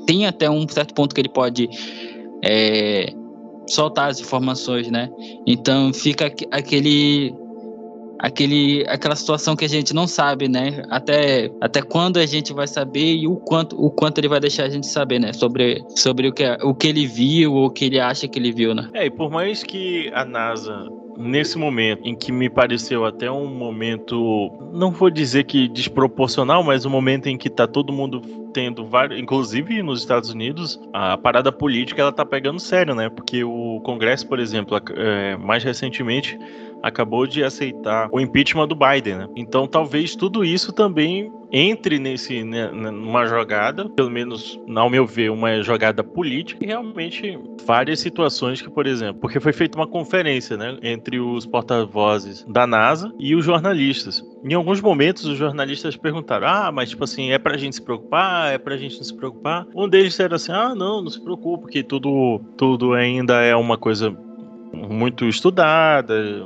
tem 0.06 0.26
até 0.26 0.50
um 0.50 0.68
certo 0.68 0.94
ponto 0.94 1.16
que 1.16 1.22
ele 1.22 1.30
pode 1.30 1.70
é, 2.44 3.14
soltar 3.68 4.10
as 4.10 4.20
informações, 4.20 4.90
né? 4.90 5.10
Então 5.48 5.94
fica 5.94 6.32
aquele 6.52 7.34
aquele, 8.26 8.84
aquela 8.88 9.16
situação 9.16 9.56
que 9.56 9.64
a 9.64 9.70
gente 9.70 9.94
não 9.94 10.08
sabe, 10.08 10.48
né? 10.48 10.84
Até, 10.90 11.52
até 11.62 11.82
quando 11.82 12.18
a 12.18 12.26
gente 12.26 12.54
vai 12.54 12.68
saber 12.68 13.16
e 13.16 13.28
o 13.28 13.36
quanto, 13.36 13.80
o 13.80 13.92
quanto 13.92 14.18
ele 14.18 14.28
vai 14.28 14.40
deixar 14.40 14.64
a 14.64 14.70
gente 14.70 14.88
saber, 14.88 15.20
né? 15.20 15.32
Sobre, 15.32 15.84
sobre 15.90 16.28
o, 16.28 16.34
que, 16.34 16.44
o 16.64 16.74
que 16.74 16.88
ele 16.88 17.06
viu 17.06 17.54
ou 17.54 17.68
o 17.68 17.70
que 17.70 17.86
ele 17.86 18.00
acha 18.00 18.28
que 18.28 18.40
ele 18.40 18.52
viu, 18.52 18.74
né? 18.74 18.90
É, 18.94 19.06
e 19.06 19.12
por 19.12 19.30
mais 19.30 19.64
que 19.64 20.10
a 20.14 20.26
NASA 20.26 20.88
nesse 21.18 21.58
momento 21.58 22.02
em 22.06 22.14
que 22.14 22.30
me 22.32 22.50
pareceu 22.50 23.06
até 23.06 23.32
um 23.32 23.48
momento, 23.48 24.52
não 24.74 24.92
vou 24.92 25.10
dizer 25.10 25.46
que 25.46 25.68
desproporcional, 25.70 26.62
mas 26.64 26.86
um 26.86 26.90
momento 26.90 27.28
em 27.28 27.38
que 27.38 27.50
tá 27.50 27.66
todo 27.66 27.94
mundo 27.94 28.22
tendo 28.54 28.86
vários, 28.86 29.20
inclusive 29.20 29.82
nos 29.82 30.00
Estados 30.00 30.30
Unidos, 30.30 30.80
a 30.94 31.18
parada 31.18 31.52
política 31.52 32.02
ela 32.02 32.12
tá 32.12 32.26
pegando 32.26 32.60
sério, 32.60 32.94
né? 32.94 33.10
Porque 33.10 33.44
o 33.44 33.80
Congresso, 33.82 34.28
por 34.28 34.40
exemplo, 34.40 34.78
é, 34.96 35.38
mais 35.38 35.64
recentemente 35.64 36.38
acabou 36.86 37.26
de 37.26 37.44
aceitar 37.44 38.08
o 38.12 38.20
impeachment 38.20 38.68
do 38.68 38.76
Biden, 38.76 39.16
né? 39.16 39.28
Então 39.36 39.68
talvez 39.68 40.16
tudo 40.16 40.46
isso 40.46 40.72
também 40.72 41.32
entre 41.52 41.98
nesse 41.98 42.44
né, 42.44 42.70
numa 42.70 43.26
jogada, 43.26 43.90
pelo 43.90 44.12
menos 44.12 44.60
ao 44.76 44.90
meu 44.90 45.06
ver, 45.06 45.32
uma 45.32 45.64
jogada 45.64 46.04
política 46.04 46.64
e 46.64 46.68
realmente 46.68 47.40
várias 47.66 48.00
situações 48.00 48.62
que, 48.62 48.70
por 48.70 48.86
exemplo, 48.86 49.22
porque 49.22 49.40
foi 49.40 49.52
feita 49.52 49.78
uma 49.78 49.88
conferência, 49.88 50.58
né, 50.58 50.78
entre 50.84 51.20
os 51.20 51.46
porta-vozes 51.46 52.46
da 52.48 52.68
NASA 52.68 53.12
e 53.18 53.34
os 53.34 53.46
jornalistas. 53.46 54.24
Em 54.44 54.54
alguns 54.54 54.80
momentos 54.80 55.26
os 55.26 55.38
jornalistas 55.38 55.96
perguntaram: 55.96 56.48
"Ah, 56.48 56.72
mas 56.72 56.90
tipo 56.90 57.04
assim, 57.04 57.32
é 57.32 57.40
pra 57.40 57.58
gente 57.58 57.78
se 57.78 57.82
preocupar? 57.82 58.54
É 58.54 58.60
pra 58.60 58.78
gente 58.78 58.98
não 58.98 59.04
se 59.04 59.16
preocupar?" 59.16 59.66
Um 59.74 59.90
deles 59.90 60.10
disseram 60.10 60.36
assim: 60.36 60.52
"Ah, 60.52 60.76
não, 60.76 61.02
não 61.02 61.10
se 61.10 61.24
preocupe, 61.24 61.64
porque 61.64 61.82
tudo 61.82 62.40
tudo 62.56 62.94
ainda 62.94 63.42
é 63.42 63.56
uma 63.56 63.78
coisa 63.78 64.16
muito 64.76 65.26
estudada, 65.26 66.46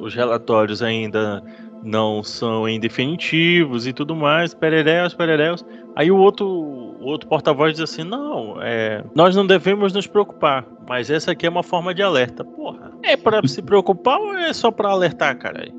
os 0.00 0.14
relatórios 0.14 0.82
ainda 0.82 1.42
não 1.82 2.22
são 2.22 2.68
em 2.68 2.80
definitivos 2.80 3.86
e 3.86 3.92
tudo 3.92 4.14
mais, 4.16 4.54
pereréus, 4.54 5.14
pereréus. 5.14 5.64
Aí 5.94 6.10
o 6.10 6.16
outro, 6.16 6.46
o 6.46 7.04
outro 7.04 7.28
porta-voz 7.28 7.74
diz 7.74 7.82
assim: 7.82 8.04
não, 8.04 8.60
é, 8.60 9.04
nós 9.14 9.36
não 9.36 9.46
devemos 9.46 9.92
nos 9.92 10.06
preocupar, 10.06 10.66
mas 10.88 11.10
essa 11.10 11.32
aqui 11.32 11.46
é 11.46 11.50
uma 11.50 11.62
forma 11.62 11.94
de 11.94 12.02
alerta. 12.02 12.44
Porra, 12.44 12.92
é 13.02 13.16
para 13.16 13.40
se 13.48 13.62
preocupar 13.62 14.18
ou 14.18 14.36
é 14.36 14.52
só 14.52 14.70
para 14.70 14.90
alertar, 14.90 15.36
cara? 15.38 15.70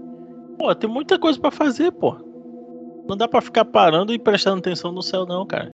Pô, 0.58 0.74
tem 0.75 0.90
muita 0.90 1.18
coisa 1.18 1.40
para 1.40 1.51
fazer, 1.51 1.92
pô. 1.92 2.16
Não 3.08 3.18
dá 3.18 3.28
para 3.28 3.42
ficar 3.42 3.66
parando 3.66 4.13
e 4.13 4.20
prestando 4.20 4.60
atenção 4.60 4.92
no 4.92 5.01
céu, 5.01 5.25
não, 5.25 5.46
cara. 5.46 5.71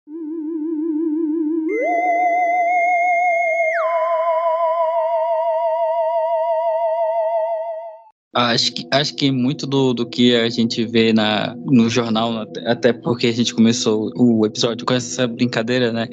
Acho 8.34 8.74
que, 8.74 8.88
acho 8.92 9.14
que 9.16 9.30
muito 9.30 9.68
do, 9.68 9.94
do 9.94 10.06
que 10.08 10.34
a 10.36 10.50
gente 10.50 10.86
vê 10.86 11.12
na, 11.12 11.54
no 11.66 11.90
jornal, 11.90 12.48
até 12.66 12.94
porque 12.94 13.28
a 13.28 13.32
gente 13.34 13.54
começou 13.54 14.10
o 14.16 14.46
episódio 14.46 14.86
com 14.86 14.94
essa 14.94 15.28
brincadeira, 15.28 15.92
né? 15.92 16.08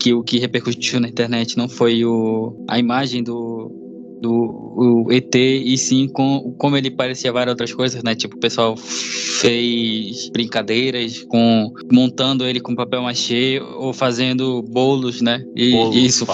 Que 0.00 0.12
o 0.12 0.22
que 0.24 0.38
repercutiu 0.38 0.98
na 0.98 1.08
internet 1.08 1.56
não 1.56 1.68
foi 1.68 2.04
o, 2.04 2.64
a 2.68 2.76
imagem 2.76 3.22
do, 3.22 3.70
do 4.20 5.06
ET, 5.10 5.34
e 5.34 5.76
sim 5.78 6.08
com 6.08 6.54
como 6.58 6.76
ele 6.76 6.90
parecia 6.90 7.32
várias 7.32 7.52
outras 7.52 7.72
coisas, 7.72 8.02
né? 8.02 8.14
Tipo, 8.14 8.36
o 8.36 8.40
pessoal 8.40 8.76
fez 8.76 10.28
brincadeiras 10.30 11.24
com 11.24 11.72
montando 11.90 12.46
ele 12.46 12.60
com 12.60 12.74
papel 12.74 13.02
machê 13.02 13.60
ou 13.78 13.92
fazendo 13.92 14.62
bolos, 14.62 15.20
né? 15.22 15.42
E 15.56 15.72
Bolo, 15.72 15.96
isso 15.96 16.26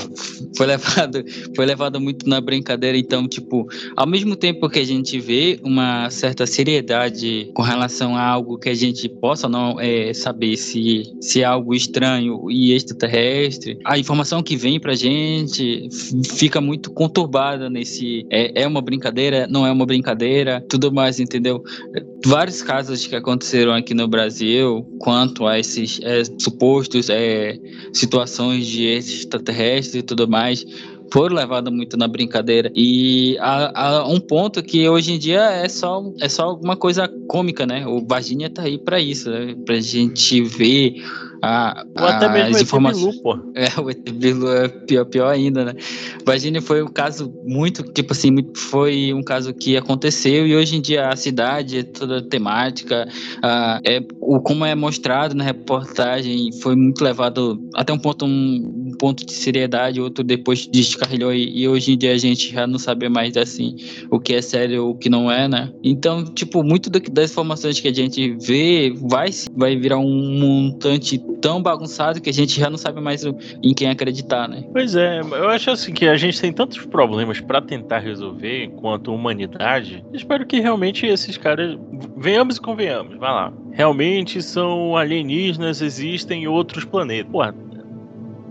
foi 0.57 0.67
levado 0.67 1.25
foi 1.55 1.67
levado 1.67 2.01
muito 2.01 2.29
na 2.29 2.41
brincadeira, 2.41 2.99
então, 2.99 3.29
tipo, 3.29 3.67
ao 3.97 4.07
mesmo 4.07 4.35
tempo 4.35 4.69
que 4.69 4.81
a 4.81 4.85
gente 4.85 5.21
vê 5.21 5.61
uma 5.63 6.11
certa 6.11 6.47
seriedade 6.47 7.51
com 7.55 7.63
relação 7.63 8.17
a 8.17 8.23
algo 8.23 8.59
que 8.59 8.69
a 8.69 8.75
gente 8.75 9.09
possa 9.09 9.49
não 9.49 9.81
é, 9.81 10.13
saber 10.13 10.57
se 10.57 11.03
se 11.21 11.43
é 11.43 11.45
algo 11.45 11.75
estranho 11.75 12.51
e 12.51 12.73
extraterrestre, 12.73 13.79
a 13.85 13.99
informação 13.99 14.43
que 14.43 14.57
vem 14.57 14.81
pra 14.81 14.95
gente 14.95 15.89
fica 16.37 16.61
muito 16.61 16.91
conturbada 16.91 17.71
nesse 17.77 18.27
é, 18.31 18.63
é 18.63 18.67
uma 18.67 18.81
brincadeira, 18.81 19.47
não 19.49 19.67
é 19.67 19.71
uma 19.71 19.85
brincadeira, 19.85 20.65
tudo 20.69 20.93
mais, 20.93 21.21
entendeu? 21.21 21.63
Vários 22.25 22.63
casos 22.63 23.07
que 23.07 23.15
aconteceram 23.15 23.73
aqui 23.73 23.95
no 23.95 24.09
Brasil 24.09 24.85
quanto 24.99 25.47
a 25.47 25.59
esses 25.59 26.01
é, 26.03 26.23
supostos 26.39 27.11
é, 27.11 27.59
situações 27.93 28.67
de 28.67 28.87
extraterrestres 28.87 29.97
e 29.97 30.03
tudo 30.03 30.27
mais 30.27 30.65
foram 31.13 31.37
levados 31.37 31.73
muito 31.73 31.97
na 31.97 32.09
brincadeira 32.09 32.71
e 32.75 33.37
a, 33.39 34.05
um 34.09 34.19
ponto 34.19 34.63
que 34.63 34.89
hoje 34.89 35.13
em 35.13 35.19
dia 35.19 35.41
é 35.41 35.69
só 35.69 36.03
é 36.21 36.29
só 36.29 36.45
alguma 36.45 36.77
coisa 36.77 37.09
cômica, 37.29 37.65
né? 37.65 37.87
O 37.87 38.05
Virginia 38.05 38.51
tá 38.51 38.63
aí 38.63 38.77
para 38.77 39.01
isso, 39.01 39.31
né? 39.31 39.55
pra 39.65 39.81
gente 39.81 40.43
ver 40.43 40.97
a, 41.43 41.85
Ou 41.99 42.07
até 42.07 42.29
mesmo 42.29 42.57
as 42.57 42.63
informações. 42.63 43.17
pô. 43.21 43.37
É, 43.57 43.81
o 43.81 43.89
ET 43.89 44.11
Bilu 44.11 44.51
é 44.51 44.69
pior, 44.69 45.05
pior 45.07 45.29
ainda, 45.29 45.65
né? 45.65 45.73
Virginia 46.27 46.61
foi 46.61 46.83
um 46.83 46.89
caso 46.89 47.33
muito, 47.47 47.83
tipo 47.83 48.13
assim, 48.13 48.31
foi 48.55 49.15
um 49.15 49.23
caso 49.23 49.55
que 49.55 49.77
aconteceu 49.77 50.47
e 50.47 50.55
hoje 50.55 50.77
em 50.77 50.81
dia 50.81 51.09
a 51.09 51.17
cidade, 51.17 51.85
toda 51.85 52.19
a 52.19 52.23
temática, 52.23 53.09
a, 53.43 53.81
é, 53.83 54.01
o, 54.21 54.41
como 54.41 54.65
é 54.65 54.75
mostrado 54.75 55.35
na 55.35 55.43
reportagem, 55.43 56.51
foi 56.61 56.77
muito 56.77 57.03
levado 57.03 57.59
até 57.75 57.93
um 57.93 57.99
ponto, 57.99 58.27
um, 58.27 58.89
um 58.89 58.97
ponto 58.99 59.25
de 59.25 59.33
seriedade, 59.33 60.01
outro 60.01 60.23
depois 60.23 60.67
descarrilhou 60.67 61.33
e, 61.33 61.63
e, 61.63 61.69
hoje 61.69 61.93
em 61.93 61.99
dia 61.99 62.13
a 62.13 62.19
gente 62.19 62.53
já 62.53 62.67
não 62.67 62.79
sabe 62.79 63.09
mais 63.09 63.37
assim 63.37 63.77
o 64.11 64.21
que 64.21 64.35
é 64.35 64.43
sério 64.43 64.89
o 64.89 64.95
que 64.95 65.09
não 65.09 65.31
é, 65.31 65.49
né? 65.49 65.73
Então, 65.83 66.25
tipo, 66.25 66.63
muito 66.63 66.91
do, 66.91 67.01
das 67.01 67.31
informações 67.31 67.81
que 67.81 67.89
a 67.89 67.95
gente 67.95 68.37
vê 68.39 68.93
vai, 69.09 69.31
vai 69.57 69.77
virar 69.77 69.99
um 69.99 70.39
montante 70.39 71.19
tão 71.41 71.63
bagunçado 71.63 72.21
que 72.21 72.31
a 72.31 72.33
gente 72.33 72.59
já 72.59 72.71
não 72.71 72.79
sabe 72.79 73.01
mais 73.01 73.25
em 73.25 73.75
quem 73.75 73.89
acreditar, 73.89 74.49
né? 74.49 74.65
Pois 74.73 74.95
é, 74.95 75.21
eu 75.21 75.49
acho 75.49 75.71
assim 75.71 75.93
que 75.93 76.07
a 76.07 76.17
gente 76.17 76.41
tem 76.41 76.53
tantos 76.53 76.85
problemas 76.87 77.41
para 77.41 77.61
tentar 77.61 77.99
resolver 77.99 78.65
enquanto 78.65 79.15
humanidade. 79.15 80.05
Espero 80.13 80.47
que 80.47 80.61
realmente 80.61 81.07
esses 81.07 81.37
caras 81.37 81.79
venhamos 82.17 82.57
e 82.57 82.61
convenhamos, 82.61 83.17
vai 83.17 83.31
lá. 83.31 83.53
Realmente 83.73 84.41
são 84.43 84.97
alienígenas, 84.97 85.83
existem 85.83 86.45
em 86.45 86.47
outros 86.47 86.85
planetas. 86.85 87.31
Porra, 87.31 87.55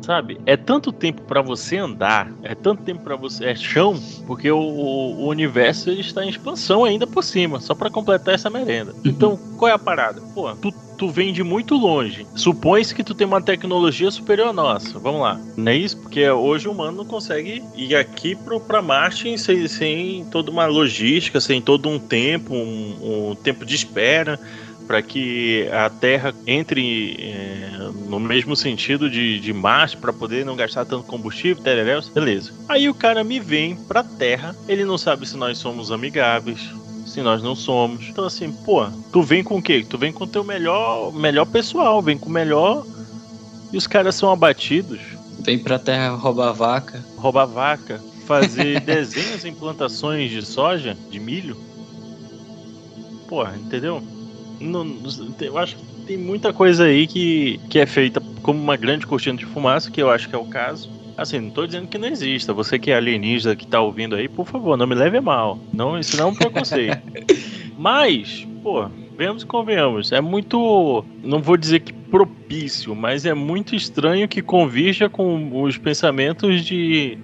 sabe? 0.02 0.40
É 0.46 0.56
tanto 0.56 0.92
tempo 0.92 1.22
para 1.24 1.42
você 1.42 1.78
andar, 1.78 2.32
é 2.44 2.56
tanto 2.56 2.84
tempo 2.84 3.04
para 3.04 3.16
você. 3.16 3.46
É 3.46 3.56
chão, 3.56 4.00
porque 4.26 4.50
o, 4.52 4.60
o, 4.60 5.28
universo 5.28 5.92
está 5.92 6.24
em 6.24 6.30
expansão 6.30 6.84
ainda 6.84 7.06
por 7.06 7.24
cima, 7.24 7.60
só 7.60 7.74
para 7.74 7.90
completar 7.90 8.34
essa 8.34 8.50
merenda. 8.50 8.94
Então, 9.04 9.38
qual 9.58 9.70
é 9.70 9.74
a 9.74 9.80
parada? 9.80 10.22
Pô, 10.34 10.54
tu 10.56 10.72
tu 10.96 11.10
vem 11.10 11.34
de 11.34 11.44
muito 11.44 11.76
longe. 11.76 12.26
Supõe-se 12.36 12.96
que 12.96 13.04
tu 13.04 13.14
tem 13.14 13.28
uma 13.28 13.42
tecnologia 13.42 14.10
superior 14.10 14.50
à 14.50 14.54
nossa. 14.54 14.98
Vamos 14.98 15.22
lá. 15.22 15.40
Não 15.56 15.72
é 15.72 15.76
isso? 15.76 15.98
Porque 15.98 16.28
hoje 16.30 16.68
o 16.68 16.72
humano 16.72 16.98
não 16.98 17.06
consegue 17.06 17.64
ir 17.76 17.96
aqui 17.96 18.36
pro, 18.36 18.60
pra 18.60 18.82
Marte 18.82 19.38
sem, 19.38 19.68
sem 19.68 20.26
toda 20.26 20.50
uma 20.50 20.66
logística, 20.66 21.40
sem 21.40 21.62
todo 21.62 21.90
um 21.90 22.00
tempo, 22.00 22.54
um, 22.54 23.32
um 23.32 23.36
tempo 23.36 23.66
de 23.66 23.76
espera 23.76 24.40
para 24.88 25.02
que 25.02 25.68
a 25.72 25.90
Terra 25.90 26.34
entre 26.46 27.16
é, 27.20 27.90
no 28.08 28.20
mesmo 28.20 28.56
sentido 28.56 29.10
de, 29.10 29.40
de 29.40 29.54
Marte 29.54 29.98
para 29.98 30.14
poder 30.14 30.46
não 30.46 30.56
gastar 30.56 30.86
tanto 30.86 31.06
combustível, 31.06 31.64
tereréus, 31.64 32.10
beleza. 32.10 32.54
Aí 32.70 32.90
o 32.90 32.94
cara 32.94 33.24
me 33.24 33.40
vem 33.40 33.76
pra 33.76 34.04
Terra, 34.04 34.56
ele 34.68 34.86
não 34.86 34.98
sabe 34.98 35.28
se 35.28 35.36
nós 35.36 35.58
somos 35.58 35.92
amigáveis, 35.92 36.60
se 37.06 37.22
nós 37.22 37.42
não 37.42 37.56
somos. 37.56 38.08
Então, 38.10 38.26
assim, 38.26 38.52
pô, 38.52 38.88
tu 39.12 39.22
vem 39.22 39.44
com 39.44 39.58
o 39.58 39.62
quê? 39.62 39.86
Tu 39.88 39.98
vem 39.98 40.12
com 40.12 40.24
o 40.24 40.28
teu 40.28 40.44
melhor, 40.44 41.14
melhor 41.14 41.46
pessoal, 41.46 42.02
vem 42.02 42.18
com 42.18 42.30
o 42.30 42.32
melhor. 42.32 42.86
E 43.72 43.78
os 43.78 43.88
caras 43.88 44.16
são 44.16 44.32
abatidos. 44.32 45.00
Vem 45.40 45.60
pra 45.60 45.78
terra 45.78 46.16
roubar 46.16 46.54
vaca. 46.54 47.04
Roubar 47.18 47.46
vaca. 47.46 48.02
Fazer 48.26 48.80
desenhos 48.86 49.46
em 49.46 49.54
plantações 49.54 50.32
de 50.32 50.46
soja, 50.46 50.98
de 51.10 51.20
milho. 51.20 51.58
porra, 53.28 53.56
entendeu? 53.58 54.02
Não- 54.60 55.02
eu 55.42 55.58
acho 55.58 55.76
que 55.76 55.84
tem 56.06 56.18
muita 56.18 56.54
coisa 56.54 56.86
aí 56.86 57.08
que, 57.08 57.60
que 57.70 57.80
é 57.80 57.86
feita 57.86 58.22
como 58.42 58.62
uma 58.62 58.78
grande 58.78 59.08
cortina 59.08 59.38
de 59.38 59.46
fumaça, 59.46 59.90
que 59.90 60.02
eu 60.02 60.10
acho 60.10 60.30
que 60.30 60.36
é 60.36 60.38
o 60.38 60.46
caso. 60.46 60.90
Assim, 61.18 61.40
não 61.40 61.50
tô 61.50 61.66
dizendo 61.66 61.88
que 61.88 61.98
não 61.98 62.08
exista. 62.08 62.54
Você 62.54 62.78
que 62.78 62.92
é 62.92 62.96
alienígena 62.96 63.56
que 63.56 63.66
tá 63.66 63.82
ouvindo 63.82 64.16
aí, 64.16 64.28
por 64.28 64.46
favor, 64.46 64.78
não 64.78 64.86
me 64.86 64.96
leve 64.96 65.20
mal. 65.22 65.58
Não, 65.74 65.98
isso 65.98 66.18
não 66.18 66.28
é 66.28 66.32
um 66.32 66.36
preconceito. 66.36 66.98
Mas, 67.78 68.46
pô, 68.62 68.88
venhamos 69.18 69.44
e 69.44 69.46
convenhamos. 69.46 70.12
É 70.12 70.22
muito. 70.22 71.04
Não 71.24 71.42
vou 71.42 71.58
dizer 71.58 71.80
que 71.82 71.94
propício, 72.16 72.96
mas 72.96 73.26
é 73.26 73.34
muito 73.34 73.76
estranho 73.76 74.26
que 74.28 74.42
convirja 74.42 75.10
com 75.10 75.62
os 75.62 75.78
pensamentos 75.78 76.64
de. 76.64 77.18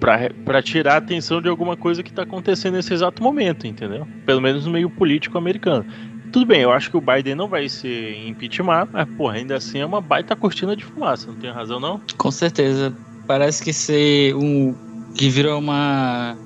Pra 0.44 0.62
tirar 0.62 0.94
a 0.94 0.96
atenção 0.98 1.40
de 1.40 1.48
alguma 1.48 1.76
coisa 1.76 2.02
que 2.02 2.12
tá 2.12 2.22
acontecendo 2.22 2.74
nesse 2.74 2.92
exato 2.92 3.22
momento, 3.22 3.66
entendeu? 3.66 4.06
Pelo 4.26 4.40
menos 4.40 4.66
no 4.66 4.72
meio 4.72 4.90
político 4.90 5.38
americano. 5.38 5.86
Tudo 6.32 6.46
bem, 6.46 6.62
eu 6.62 6.72
acho 6.72 6.90
que 6.90 6.96
o 6.96 7.00
Biden 7.00 7.34
não 7.34 7.46
vai 7.46 7.68
ser 7.68 8.26
impeachment, 8.26 8.88
mas, 8.90 9.08
porra, 9.16 9.34
ainda 9.34 9.56
assim 9.56 9.80
é 9.80 9.86
uma 9.86 10.00
baita 10.00 10.34
cortina 10.34 10.74
de 10.74 10.82
fumaça, 10.82 11.26
não 11.26 11.34
tem 11.34 11.50
razão 11.50 11.78
não? 11.78 12.00
Com 12.16 12.30
certeza. 12.30 12.96
Parece 13.26 13.62
que 13.62 13.72
ser 13.72 14.34
um. 14.34 14.74
que 15.14 15.28
virou 15.28 15.58
uma. 15.58 16.36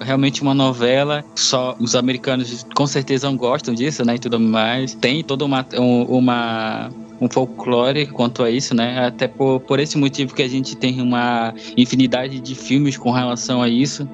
Realmente 0.00 0.42
uma 0.42 0.54
novela, 0.54 1.24
só 1.36 1.76
os 1.78 1.94
americanos 1.94 2.66
com 2.74 2.86
certeza 2.86 3.28
não 3.28 3.36
gostam 3.36 3.72
disso, 3.74 4.04
né? 4.04 4.16
E 4.16 4.18
tudo 4.18 4.40
mais. 4.40 4.94
Tem 4.94 5.22
toda 5.22 5.44
uma, 5.44 5.64
um, 5.78 6.02
uma 6.04 6.90
um 7.20 7.28
folclore 7.28 8.06
quanto 8.06 8.42
a 8.42 8.50
isso, 8.50 8.74
né? 8.74 9.06
Até 9.06 9.28
por, 9.28 9.60
por 9.60 9.78
esse 9.78 9.96
motivo 9.96 10.34
que 10.34 10.42
a 10.42 10.48
gente 10.48 10.76
tem 10.76 11.00
uma 11.00 11.54
infinidade 11.76 12.40
de 12.40 12.54
filmes 12.54 12.96
com 12.96 13.10
relação 13.12 13.62
a 13.62 13.68
isso. 13.68 14.08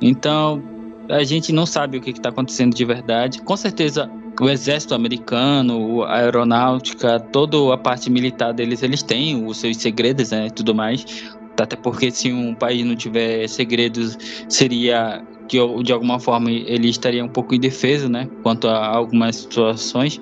Então, 0.00 0.62
a 1.08 1.24
gente 1.24 1.52
não 1.52 1.66
sabe 1.66 1.98
o 1.98 2.00
que 2.00 2.10
está 2.10 2.28
acontecendo 2.28 2.74
de 2.74 2.84
verdade. 2.84 3.42
Com 3.42 3.56
certeza, 3.56 4.10
o 4.42 4.50
exército 4.50 4.92
americano, 4.92 6.02
a 6.02 6.16
aeronáutica, 6.16 7.20
toda 7.20 7.72
a 7.72 7.78
parte 7.78 8.10
militar 8.10 8.52
deles, 8.52 8.82
eles 8.82 9.00
têm 9.00 9.46
os 9.46 9.58
seus 9.58 9.76
segredos, 9.76 10.32
né? 10.32 10.50
Tudo 10.50 10.74
mais. 10.74 11.32
Até 11.56 11.76
porque 11.76 12.10
se 12.10 12.32
um 12.32 12.52
país 12.52 12.84
não 12.84 12.96
tiver 12.96 13.48
segredos, 13.48 14.18
seria 14.48 15.24
que 15.48 15.58
de 15.84 15.92
alguma 15.92 16.18
forma 16.18 16.50
ele 16.50 16.88
estaria 16.88 17.24
um 17.24 17.28
pouco 17.28 17.54
indefeso, 17.54 18.08
né? 18.08 18.28
Quanto 18.42 18.66
a 18.66 18.84
algumas 18.84 19.36
situações. 19.36 20.20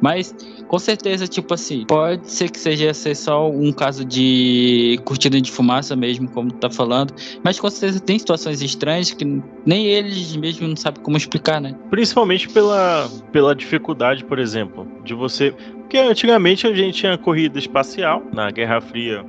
Mas 0.00 0.34
com 0.66 0.78
certeza, 0.78 1.26
tipo 1.26 1.54
assim, 1.54 1.84
pode 1.86 2.30
ser 2.30 2.50
que 2.50 2.58
seja 2.58 2.92
ser 2.94 3.14
só 3.14 3.50
um 3.50 3.72
caso 3.72 4.04
de 4.04 4.98
cortina 5.04 5.40
de 5.40 5.50
fumaça 5.50 5.94
mesmo, 5.96 6.28
como 6.30 6.50
tu 6.50 6.58
tá 6.58 6.70
falando. 6.70 7.14
Mas 7.42 7.58
com 7.58 7.70
certeza 7.70 8.00
tem 8.00 8.18
situações 8.18 8.60
estranhas 8.62 9.12
que 9.12 9.24
nem 9.64 9.86
eles 9.86 10.36
mesmos 10.36 10.68
não 10.68 10.76
sabem 10.76 11.02
como 11.02 11.16
explicar, 11.16 11.60
né? 11.60 11.74
Principalmente 11.90 12.48
pela, 12.48 13.08
pela 13.32 13.54
dificuldade, 13.54 14.24
por 14.24 14.38
exemplo, 14.38 14.86
de 15.04 15.14
você. 15.14 15.52
Porque 15.78 15.98
antigamente 15.98 16.66
a 16.66 16.74
gente 16.74 16.98
tinha 16.98 17.16
corrida 17.16 17.58
espacial, 17.58 18.22
na 18.32 18.50
Guerra 18.50 18.80
Fria, 18.80 19.24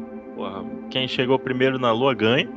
quem 0.90 1.08
chegou 1.08 1.38
primeiro 1.38 1.80
na 1.80 1.92
Lua 1.92 2.14
ganha. 2.14 2.50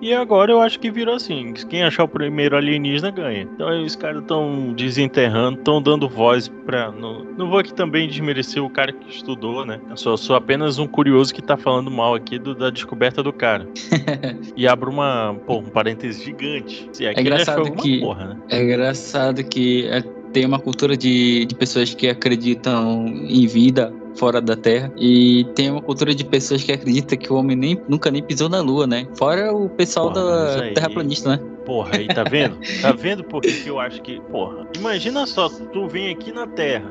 E 0.00 0.14
agora 0.14 0.50
eu 0.50 0.60
acho 0.60 0.78
que 0.80 0.90
virou 0.90 1.14
assim: 1.14 1.52
quem 1.68 1.82
achar 1.82 2.04
o 2.04 2.08
primeiro 2.08 2.56
alienígena 2.56 3.10
ganha. 3.10 3.42
Então 3.42 3.68
aí 3.68 3.84
os 3.84 3.94
caras 3.96 4.22
estão 4.22 4.72
desenterrando, 4.74 5.58
estão 5.58 5.80
dando 5.82 6.08
voz 6.08 6.48
pra. 6.48 6.90
Não, 6.90 7.24
não 7.36 7.48
vou 7.50 7.58
aqui 7.58 7.72
também 7.74 8.08
desmerecer 8.08 8.62
o 8.62 8.70
cara 8.70 8.92
que 8.92 9.10
estudou, 9.10 9.66
né? 9.66 9.80
Eu 9.90 9.96
só 9.96 10.16
sou 10.16 10.34
apenas 10.36 10.78
um 10.78 10.86
curioso 10.86 11.34
que 11.34 11.42
tá 11.42 11.56
falando 11.56 11.90
mal 11.90 12.14
aqui 12.14 12.38
do- 12.38 12.54
da 12.54 12.70
descoberta 12.70 13.22
do 13.22 13.32
cara. 13.32 13.66
e 14.56 14.66
abro 14.66 14.90
uma, 14.90 15.36
pô, 15.46 15.58
um 15.58 15.64
parêntese 15.64 16.24
gigante. 16.24 16.88
Se 16.92 17.04
já 17.04 17.12
engraçado 17.12 17.70
que- 17.72 18.00
porra, 18.00 18.24
né? 18.28 18.36
É 18.48 18.62
engraçado 18.62 19.44
que 19.44 19.86
é, 19.88 20.00
tem 20.32 20.46
uma 20.46 20.58
cultura 20.58 20.96
de, 20.96 21.44
de 21.46 21.54
pessoas 21.54 21.92
que 21.94 22.08
acreditam 22.08 23.06
em 23.06 23.46
vida 23.46 23.92
fora 24.16 24.40
da 24.40 24.56
Terra 24.56 24.92
e 24.96 25.44
tem 25.54 25.70
uma 25.70 25.80
cultura 25.82 26.14
de 26.14 26.24
pessoas 26.24 26.62
que 26.62 26.72
acreditam 26.72 27.16
que 27.18 27.32
o 27.32 27.36
homem 27.36 27.56
nem, 27.56 27.80
nunca 27.88 28.10
nem 28.10 28.22
pisou 28.22 28.48
na 28.48 28.60
Lua, 28.60 28.86
né? 28.86 29.06
Fora 29.16 29.52
o 29.52 29.68
pessoal 29.68 30.12
Porra, 30.12 30.24
da 30.56 30.62
aí- 30.64 30.74
terraplanista, 30.74 31.30
né? 31.36 31.40
Porra, 31.64 31.96
aí 31.96 32.08
tá 32.08 32.24
vendo? 32.24 32.58
Tá 32.82 32.92
vendo 32.92 33.22
por 33.22 33.42
que 33.42 33.68
eu 33.68 33.78
acho 33.78 34.00
que. 34.02 34.20
Porra, 34.30 34.66
imagina 34.76 35.26
só, 35.26 35.48
tu 35.48 35.86
vem 35.86 36.10
aqui 36.10 36.32
na 36.32 36.46
Terra. 36.46 36.90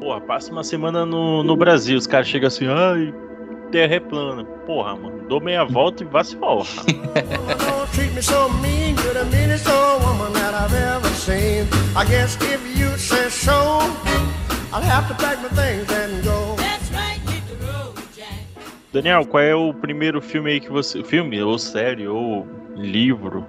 Porra, 0.00 0.20
passa 0.20 0.52
uma 0.52 0.62
semana 0.62 1.04
no, 1.04 1.42
no 1.42 1.56
Brasil, 1.56 1.96
os 1.98 2.06
caras 2.06 2.28
chegam 2.28 2.46
assim, 2.48 2.66
ai, 2.68 3.12
Terra 3.72 3.94
é 3.96 4.00
plana. 4.00 4.44
Porra, 4.66 4.94
mano, 4.96 5.22
dou 5.28 5.40
meia 5.40 5.64
volta 5.64 6.02
e 6.02 6.06
vá 6.06 6.22
se 6.22 6.36
porra. 6.36 6.66
I 11.96 12.04
guess 12.04 12.36
if 12.42 12.78
you 12.78 12.96
say 12.96 13.28
so, 13.28 13.80
I'll 14.72 14.80
have 14.82 15.08
to 15.08 15.14
pack 15.14 15.42
my 15.42 15.48
things 15.48 15.90
and 15.90 16.22
go. 16.22 16.37
Daniel, 18.98 19.24
qual 19.24 19.40
é 19.40 19.54
o 19.54 19.72
primeiro 19.72 20.20
filme 20.20 20.50
aí 20.50 20.60
que 20.60 20.70
você. 20.70 21.04
Filme, 21.04 21.40
ou 21.40 21.56
série, 21.56 22.08
ou 22.08 22.48
livro 22.74 23.46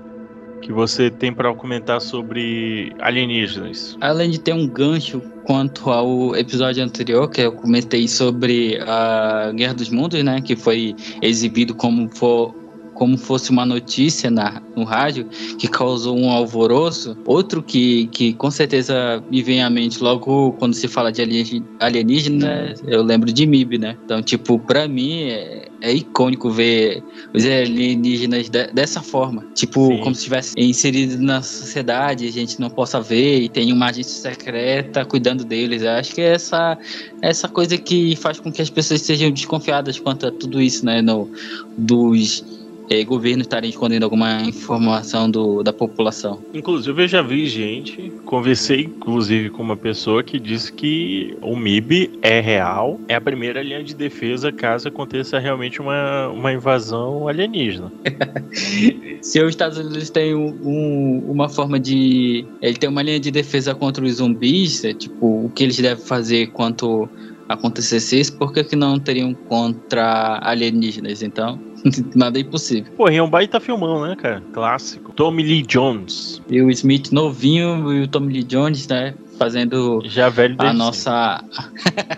que 0.61 0.71
você 0.71 1.09
tem 1.09 1.33
pra 1.33 1.55
comentar 1.55 1.99
sobre 1.99 2.93
alienígenas? 2.99 3.97
Além 3.99 4.29
de 4.29 4.37
ter 4.37 4.53
um 4.53 4.69
gancho 4.69 5.23
quanto 5.41 5.89
ao 5.89 6.35
episódio 6.35 6.83
anterior, 6.83 7.27
que 7.29 7.41
eu 7.41 7.51
comentei 7.53 8.07
sobre 8.07 8.77
a 8.81 9.51
Guerra 9.55 9.73
dos 9.73 9.89
Mundos, 9.89 10.23
né? 10.23 10.39
Que 10.39 10.55
foi 10.55 10.95
exibido 11.19 11.73
como, 11.75 12.07
for, 12.15 12.53
como 12.99 13.17
fosse 13.17 13.49
uma 13.49 13.65
notícia 13.65 14.29
na, 14.29 14.61
no 14.75 14.83
rádio, 14.83 15.25
que 15.57 15.69
causou 15.69 16.19
um 16.19 16.29
alvoroço. 16.29 17.15
Outro 17.25 17.63
que, 17.63 18.07
que 18.07 18.33
com 18.33 18.51
certeza 18.51 19.23
me 19.31 19.41
vem 19.41 19.63
à 19.63 19.69
mente 19.69 20.03
logo 20.03 20.51
quando 20.59 20.73
se 20.73 20.85
fala 20.85 21.09
de 21.09 21.21
alien- 21.21 21.63
alienígena, 21.79 22.73
eu 22.85 23.01
lembro 23.01 23.31
de 23.31 23.45
MIB, 23.45 23.77
né? 23.77 23.95
Então, 24.03 24.21
tipo, 24.21 24.59
pra 24.59 24.85
mim 24.85 25.29
é, 25.29 25.69
é 25.79 25.93
icônico 25.93 26.49
ver 26.51 27.01
os 27.33 27.45
alienígenas 27.45 28.49
de- 28.49 28.67
dessa 28.73 29.01
forma. 29.01 29.45
Tipo, 29.55 29.87
Sim. 29.87 29.97
como 29.99 30.13
se 30.13 30.19
estivesse 30.19 30.53
inserido 30.57 31.23
na 31.23 31.41
sociedade, 31.41 32.27
a 32.27 32.31
gente 32.31 32.59
não 32.59 32.69
possa 32.69 32.99
ver 32.99 33.43
e 33.43 33.47
tem 33.47 33.71
uma 33.71 33.85
agência 33.91 34.29
secreta 34.29 35.05
cuidando 35.05 35.45
deles. 35.45 35.83
Eu 35.83 35.91
acho 35.91 36.13
que 36.13 36.19
é 36.19 36.33
essa, 36.33 36.77
essa 37.21 37.47
coisa 37.47 37.77
que 37.77 38.17
faz 38.17 38.41
com 38.41 38.51
que 38.51 38.61
as 38.61 38.69
pessoas 38.69 38.99
sejam 39.03 39.31
desconfiadas 39.31 39.97
quanto 39.97 40.27
a 40.27 40.31
tudo 40.31 40.61
isso, 40.61 40.85
né? 40.85 41.01
No, 41.01 41.29
dos 41.77 42.58
eh, 42.89 43.03
governos 43.03 43.45
estarem 43.45 43.69
escondendo 43.69 44.03
alguma 44.03 44.41
informação 44.41 45.29
do, 45.29 45.63
da 45.63 45.71
população. 45.71 46.41
Inclusive, 46.53 47.03
eu 47.03 47.07
já 47.07 47.21
vi 47.21 47.47
gente, 47.47 48.11
conversei 48.25 48.81
inclusive 48.81 49.49
com 49.49 49.61
uma 49.63 49.77
pessoa 49.77 50.23
que 50.23 50.39
disse 50.39 50.71
que 50.71 51.37
o 51.41 51.55
MIB 51.55 52.19
é 52.21 52.39
real, 52.39 52.99
é 53.07 53.15
a 53.15 53.21
primeira 53.21 53.61
linha 53.61 53.83
de 53.83 53.93
defesa 53.95 54.51
caso 54.51 54.87
aconteça 54.87 55.39
realmente 55.39 55.81
uma, 55.81 56.27
uma 56.29 56.51
invasão 56.53 57.27
alienígena. 57.27 57.91
Se 59.21 59.41
os 59.41 59.49
Estados 59.49 59.77
Unidos 59.77 60.09
têm 60.09 60.33
um- 60.35 61.23
uma 61.29 61.49
forma 61.49 61.79
de. 61.79 62.45
Ele 62.61 62.75
tem 62.77 62.89
uma 62.89 63.01
linha 63.01 63.19
de 63.19 63.31
defesa 63.31 63.75
contra 63.75 64.03
os 64.03 64.13
zumbis, 64.15 64.83
é, 64.83 64.93
tipo, 64.93 65.45
o 65.45 65.49
que 65.49 65.63
eles 65.63 65.77
devem 65.77 66.03
fazer 66.03 66.47
quanto 66.47 67.07
acontecesse 67.47 68.19
isso, 68.19 68.37
por 68.37 68.53
que, 68.53 68.63
que 68.63 68.75
não 68.75 68.99
teriam 68.99 69.33
contra 69.33 70.39
alienígenas? 70.43 71.21
Então, 71.23 71.59
nada 72.15 72.37
é 72.37 72.41
impossível. 72.41 72.91
Pô, 72.95 73.09
e 73.09 73.17
é 73.17 73.23
um 73.23 73.29
baita 73.29 73.59
filmão, 73.59 74.05
né, 74.05 74.15
cara? 74.15 74.43
Clássico. 74.53 75.13
Tommy 75.13 75.43
Lee 75.43 75.63
Jones, 75.63 76.41
E 76.49 76.61
o 76.61 76.69
Smith 76.69 77.11
novinho 77.11 77.91
e 77.93 78.03
o 78.03 78.07
Tommy 78.07 78.33
Lee 78.33 78.43
Jones, 78.43 78.87
né? 78.87 79.13
Fazendo 79.37 80.01
já 80.03 80.27
velho 80.27 80.55
a 80.59 80.73
nossa. 80.73 81.41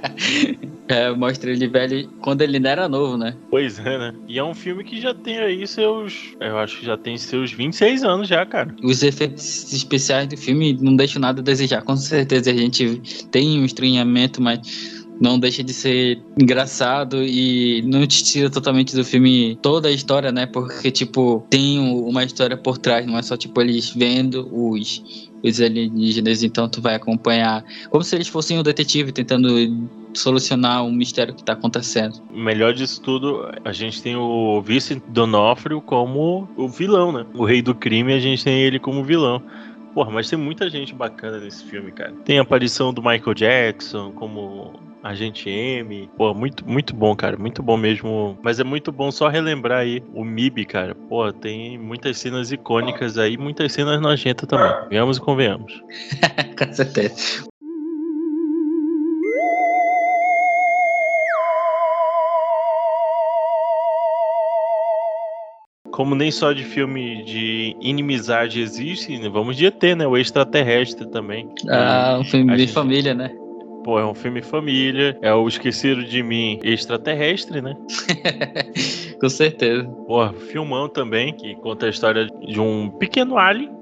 é, 0.87 1.11
mostra 1.11 1.51
ele 1.51 1.67
velho 1.67 2.09
quando 2.19 2.41
ele 2.41 2.57
ainda 2.57 2.69
era 2.69 2.89
novo, 2.89 3.15
né? 3.15 3.35
Pois 3.51 3.77
é, 3.77 3.97
né? 3.97 4.13
E 4.27 4.39
é 4.39 4.43
um 4.43 4.55
filme 4.55 4.83
que 4.83 4.99
já 4.99 5.13
tem 5.13 5.37
aí 5.37 5.67
seus. 5.67 6.33
Eu 6.39 6.57
acho 6.57 6.79
que 6.79 6.85
já 6.85 6.97
tem 6.97 7.17
seus 7.19 7.51
26 7.51 8.03
anos 8.03 8.27
já, 8.27 8.43
cara. 8.43 8.75
Os 8.83 9.03
efeitos 9.03 9.71
especiais 9.71 10.27
do 10.27 10.35
filme 10.35 10.75
não 10.81 10.95
deixam 10.95 11.21
nada 11.21 11.41
a 11.41 11.43
desejar. 11.43 11.83
Com 11.83 11.95
certeza 11.95 12.49
a 12.49 12.55
gente 12.55 12.99
tem 13.29 13.61
um 13.61 13.65
estranhamento, 13.65 14.41
mas 14.41 15.00
não 15.21 15.39
deixa 15.39 15.63
de 15.63 15.71
ser 15.73 16.19
engraçado 16.37 17.23
e 17.23 17.81
não 17.83 18.05
te 18.07 18.23
tira 18.23 18.49
totalmente 18.49 18.95
do 18.95 19.05
filme 19.05 19.55
toda 19.61 19.87
a 19.87 19.91
história, 19.91 20.31
né? 20.31 20.47
Porque, 20.47 20.89
tipo, 20.89 21.45
tem 21.49 21.79
um- 21.79 22.07
uma 22.07 22.23
história 22.23 22.57
por 22.57 22.77
trás, 22.77 23.05
não 23.05 23.17
é 23.17 23.21
só, 23.21 23.37
tipo, 23.37 23.61
eles 23.61 23.91
vendo 23.95 24.49
os, 24.51 25.29
os 25.43 25.61
alienígenas, 25.61 26.41
então 26.43 26.67
tu 26.67 26.81
vai 26.81 26.95
acompanhar 26.95 27.63
como 27.89 28.03
se 28.03 28.15
eles 28.15 28.27
fossem 28.27 28.57
um 28.59 28.63
detetive 28.63 29.11
tentando 29.11 29.47
solucionar 30.13 30.83
um 30.83 30.91
mistério 30.91 31.33
que 31.33 31.43
tá 31.43 31.53
acontecendo. 31.53 32.15
Melhor 32.33 32.73
disso 32.73 32.99
tudo, 33.01 33.47
a 33.63 33.71
gente 33.71 34.01
tem 34.01 34.15
o 34.15 34.61
Vincent 34.61 35.01
D'Onofrio 35.07 35.79
como 35.81 36.49
o 36.57 36.67
vilão, 36.67 37.11
né? 37.11 37.25
O 37.33 37.45
rei 37.45 37.61
do 37.61 37.73
crime, 37.75 38.11
a 38.13 38.19
gente 38.19 38.43
tem 38.43 38.59
ele 38.61 38.79
como 38.79 39.03
vilão. 39.03 39.41
Porra, 39.93 40.09
mas 40.11 40.29
tem 40.29 40.39
muita 40.39 40.69
gente 40.69 40.93
bacana 40.95 41.37
nesse 41.39 41.63
filme, 41.65 41.91
cara. 41.91 42.13
Tem 42.25 42.39
a 42.39 42.41
aparição 42.41 42.93
do 42.93 43.01
Michael 43.01 43.33
Jackson 43.33 44.11
como 44.11 44.73
Agente 45.03 45.49
M. 45.49 46.09
Pô, 46.15 46.33
muito, 46.33 46.67
muito 46.67 46.95
bom, 46.95 47.15
cara. 47.15 47.35
Muito 47.37 47.63
bom 47.63 47.75
mesmo. 47.75 48.37
Mas 48.43 48.59
é 48.59 48.63
muito 48.63 48.91
bom 48.91 49.11
só 49.11 49.27
relembrar 49.27 49.79
aí 49.79 50.03
o 50.13 50.23
MIB, 50.23 50.65
cara. 50.65 50.93
Pô, 50.93 51.31
tem 51.33 51.77
muitas 51.77 52.17
cenas 52.19 52.51
icônicas 52.51 53.17
aí, 53.17 53.37
muitas 53.37 53.71
cenas 53.73 53.99
nojentas 53.99 54.47
também. 54.47 54.71
Venhamos 54.89 55.17
e 55.17 55.21
convenhamos. 55.21 55.81
Com 56.57 56.73
certeza. 56.73 57.49
como 65.91 66.15
nem 66.15 66.31
só 66.31 66.51
de 66.51 66.63
filme 66.63 67.23
de 67.25 67.75
inimizade 67.79 68.59
existe, 68.59 69.19
né, 69.19 69.29
vamos 69.29 69.55
de 69.55 69.67
ET, 69.67 69.83
né? 69.95 70.07
O 70.07 70.17
extraterrestre 70.17 71.05
também. 71.11 71.47
Ah, 71.69 72.17
um 72.19 72.23
filme 72.23 72.51
de 72.53 72.61
gente... 72.61 72.73
família, 72.73 73.13
né? 73.13 73.31
Pô, 73.83 73.99
é 73.99 74.05
um 74.05 74.13
filme 74.13 74.41
família, 74.41 75.17
é 75.21 75.33
o 75.33 75.47
Esquecido 75.47 76.03
de 76.03 76.21
Mim 76.21 76.59
extraterrestre, 76.63 77.61
né? 77.61 77.75
Com 79.19 79.29
certeza. 79.29 79.83
Pô, 80.07 80.27
filmão 80.33 80.87
também, 80.87 81.33
que 81.33 81.55
conta 81.55 81.85
a 81.85 81.89
história 81.89 82.27
de 82.27 82.59
um 82.59 82.89
pequeno 82.89 83.37
alien 83.37 83.81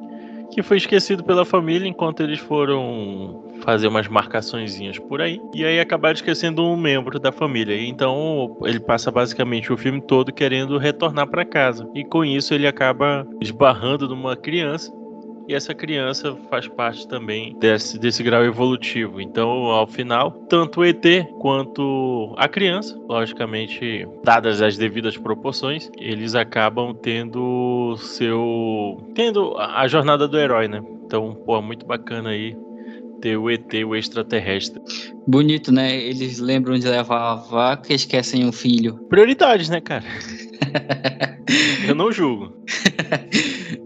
que 0.51 0.63
foi 0.63 0.77
esquecido 0.77 1.23
pela 1.23 1.45
família 1.45 1.87
enquanto 1.87 2.21
eles 2.21 2.39
foram 2.39 3.43
fazer 3.61 3.87
umas 3.87 4.07
marcaçõezinhas 4.07 4.97
por 4.97 5.21
aí. 5.21 5.39
E 5.53 5.63
aí 5.63 5.79
acabaram 5.79 6.15
esquecendo 6.15 6.65
um 6.65 6.75
membro 6.75 7.19
da 7.19 7.31
família. 7.31 7.79
Então 7.81 8.57
ele 8.63 8.79
passa 8.79 9.11
basicamente 9.11 9.71
o 9.71 9.77
filme 9.77 10.01
todo 10.01 10.33
querendo 10.33 10.77
retornar 10.77 11.27
para 11.27 11.45
casa. 11.45 11.87
E 11.93 12.03
com 12.03 12.25
isso 12.25 12.53
ele 12.53 12.67
acaba 12.67 13.27
esbarrando 13.39 14.07
numa 14.07 14.35
criança. 14.35 14.91
E 15.49 15.55
essa 15.55 15.73
criança 15.73 16.37
faz 16.47 16.67
parte 16.67 17.07
também 17.07 17.57
desse, 17.57 17.97
desse 17.97 18.21
grau 18.21 18.45
evolutivo. 18.45 19.19
Então, 19.19 19.49
ao 19.49 19.87
final, 19.87 20.29
tanto 20.47 20.81
o 20.81 20.85
ET 20.85 21.03
quanto 21.39 22.35
a 22.37 22.47
criança, 22.47 22.95
logicamente, 23.09 24.07
dadas 24.23 24.61
as 24.61 24.77
devidas 24.77 25.17
proporções, 25.17 25.89
eles 25.97 26.35
acabam 26.35 26.93
tendo 26.93 27.97
seu. 27.97 29.03
tendo 29.15 29.57
a 29.57 29.87
jornada 29.87 30.27
do 30.27 30.37
herói, 30.37 30.67
né? 30.67 30.83
Então, 31.03 31.33
pô, 31.33 31.59
muito 31.63 31.83
bacana 31.83 32.29
aí 32.29 32.55
ter 33.19 33.35
o 33.35 33.49
ET, 33.49 33.73
o 33.73 33.95
extraterrestre. 33.95 34.79
Bonito, 35.25 35.71
né? 35.71 35.99
Eles 35.99 36.37
lembram 36.37 36.77
de 36.77 36.87
levar 36.87 37.31
a 37.31 37.35
vaca 37.35 37.91
e 37.91 37.95
esquecem 37.95 38.47
o 38.47 38.51
filho. 38.51 38.99
Prioridades, 39.09 39.67
né, 39.67 39.81
cara? 39.81 40.05
Eu 41.87 41.95
não 41.95 42.11
julgo. 42.11 42.53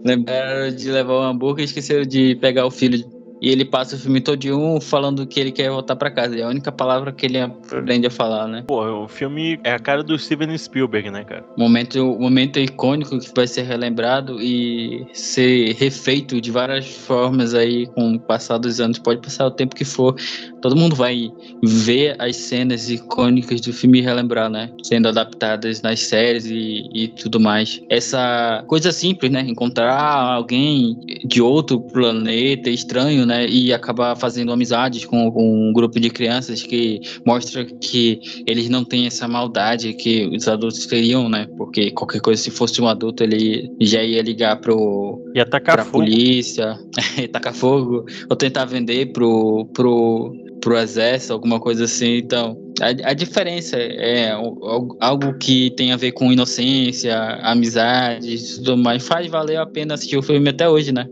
Lembraram 0.04 0.74
de 0.74 0.90
levar 0.90 1.14
o 1.14 1.22
hambúrguer 1.22 1.62
e 1.62 1.64
esqueceram 1.64 2.04
de 2.04 2.34
pegar 2.36 2.66
o 2.66 2.70
filho. 2.70 3.04
E 3.44 3.50
ele 3.50 3.66
passa 3.66 3.94
o 3.94 3.98
filme 3.98 4.22
todo 4.22 4.42
um 4.58 4.80
falando 4.80 5.26
que 5.26 5.38
ele 5.38 5.52
quer 5.52 5.68
voltar 5.68 5.94
pra 5.96 6.10
casa. 6.10 6.34
É 6.34 6.42
a 6.42 6.48
única 6.48 6.72
palavra 6.72 7.12
que 7.12 7.26
ele 7.26 7.38
aprende 7.38 8.06
a 8.06 8.10
falar, 8.10 8.48
né? 8.48 8.64
Pô, 8.66 9.04
o 9.04 9.06
filme 9.06 9.60
é 9.62 9.72
a 9.72 9.78
cara 9.78 10.02
do 10.02 10.18
Steven 10.18 10.56
Spielberg, 10.56 11.10
né, 11.10 11.24
cara? 11.24 11.44
Momento, 11.54 12.02
momento 12.18 12.58
icônico 12.58 13.18
que 13.18 13.30
vai 13.36 13.46
ser 13.46 13.64
relembrado 13.64 14.40
e 14.40 15.06
ser 15.12 15.74
refeito 15.74 16.40
de 16.40 16.50
várias 16.50 16.86
formas 16.86 17.52
aí 17.52 17.86
com 17.88 18.14
o 18.14 18.18
passar 18.18 18.56
dos 18.56 18.80
anos. 18.80 18.98
Pode 18.98 19.20
passar 19.20 19.46
o 19.46 19.50
tempo 19.50 19.76
que 19.76 19.84
for. 19.84 20.16
Todo 20.62 20.74
mundo 20.74 20.96
vai 20.96 21.30
ver 21.62 22.16
as 22.18 22.36
cenas 22.36 22.88
icônicas 22.88 23.60
do 23.60 23.74
filme 23.74 23.98
e 23.98 24.02
relembrar, 24.02 24.48
né? 24.48 24.70
Sendo 24.82 25.06
adaptadas 25.08 25.82
nas 25.82 26.00
séries 26.00 26.46
e, 26.46 26.88
e 26.94 27.08
tudo 27.08 27.38
mais. 27.38 27.82
Essa 27.90 28.64
coisa 28.66 28.90
simples, 28.90 29.30
né? 29.30 29.42
Encontrar 29.46 30.00
alguém 30.00 30.98
de 31.26 31.42
outro 31.42 31.78
planeta 31.78 32.70
estranho, 32.70 33.26
né? 33.26 33.33
E 33.42 33.72
acabar 33.72 34.14
fazendo 34.16 34.52
amizades 34.52 35.04
com, 35.04 35.30
com 35.30 35.68
um 35.68 35.72
grupo 35.72 35.98
de 35.98 36.10
crianças 36.10 36.62
que 36.62 37.00
mostra 37.26 37.64
que 37.64 38.20
eles 38.46 38.68
não 38.68 38.84
têm 38.84 39.06
essa 39.06 39.26
maldade 39.26 39.92
que 39.94 40.26
os 40.26 40.46
adultos 40.46 40.86
teriam, 40.86 41.28
né? 41.28 41.46
Porque 41.56 41.90
qualquer 41.90 42.20
coisa, 42.20 42.40
se 42.42 42.50
fosse 42.50 42.80
um 42.80 42.88
adulto, 42.88 43.22
ele 43.22 43.68
já 43.80 44.02
ia 44.02 44.22
ligar 44.22 44.60
pro, 44.60 45.20
E 45.34 45.40
atacar 45.40 45.76
pra 45.76 45.84
fogo. 45.84 45.98
polícia, 46.04 46.78
tacar 47.32 47.54
fogo, 47.54 48.04
ou 48.28 48.36
tentar 48.36 48.64
vender 48.66 49.12
pro, 49.12 49.66
pro, 49.74 50.32
pro 50.60 50.78
exército, 50.78 51.32
alguma 51.32 51.58
coisa 51.58 51.84
assim. 51.84 52.16
Então, 52.18 52.56
a, 52.80 53.10
a 53.10 53.14
diferença 53.14 53.76
é 53.76 54.30
al- 54.30 54.96
algo 55.00 55.38
que 55.38 55.70
tem 55.76 55.92
a 55.92 55.96
ver 55.96 56.12
com 56.12 56.32
inocência, 56.32 57.16
amizade 57.42 58.34
e 58.34 58.56
tudo 58.56 58.76
mais. 58.76 59.06
Faz 59.06 59.26
valer 59.28 59.56
a 59.58 59.66
pena 59.66 59.94
assistir 59.94 60.16
o 60.16 60.22
filme 60.22 60.48
até 60.50 60.68
hoje, 60.68 60.92
né? 60.92 61.06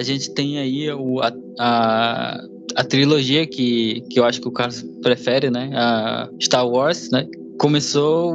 A 0.00 0.02
gente 0.02 0.30
tem 0.30 0.58
aí 0.58 0.90
o, 0.90 1.20
a, 1.20 1.30
a, 1.58 2.40
a 2.74 2.84
trilogia 2.84 3.46
que, 3.46 4.00
que 4.08 4.18
eu 4.18 4.24
acho 4.24 4.40
que 4.40 4.48
o 4.48 4.50
Carlos 4.50 4.82
prefere, 5.02 5.50
né? 5.50 5.70
A 5.74 6.30
Star 6.40 6.66
Wars, 6.66 7.10
né? 7.10 7.26
Começou 7.58 8.32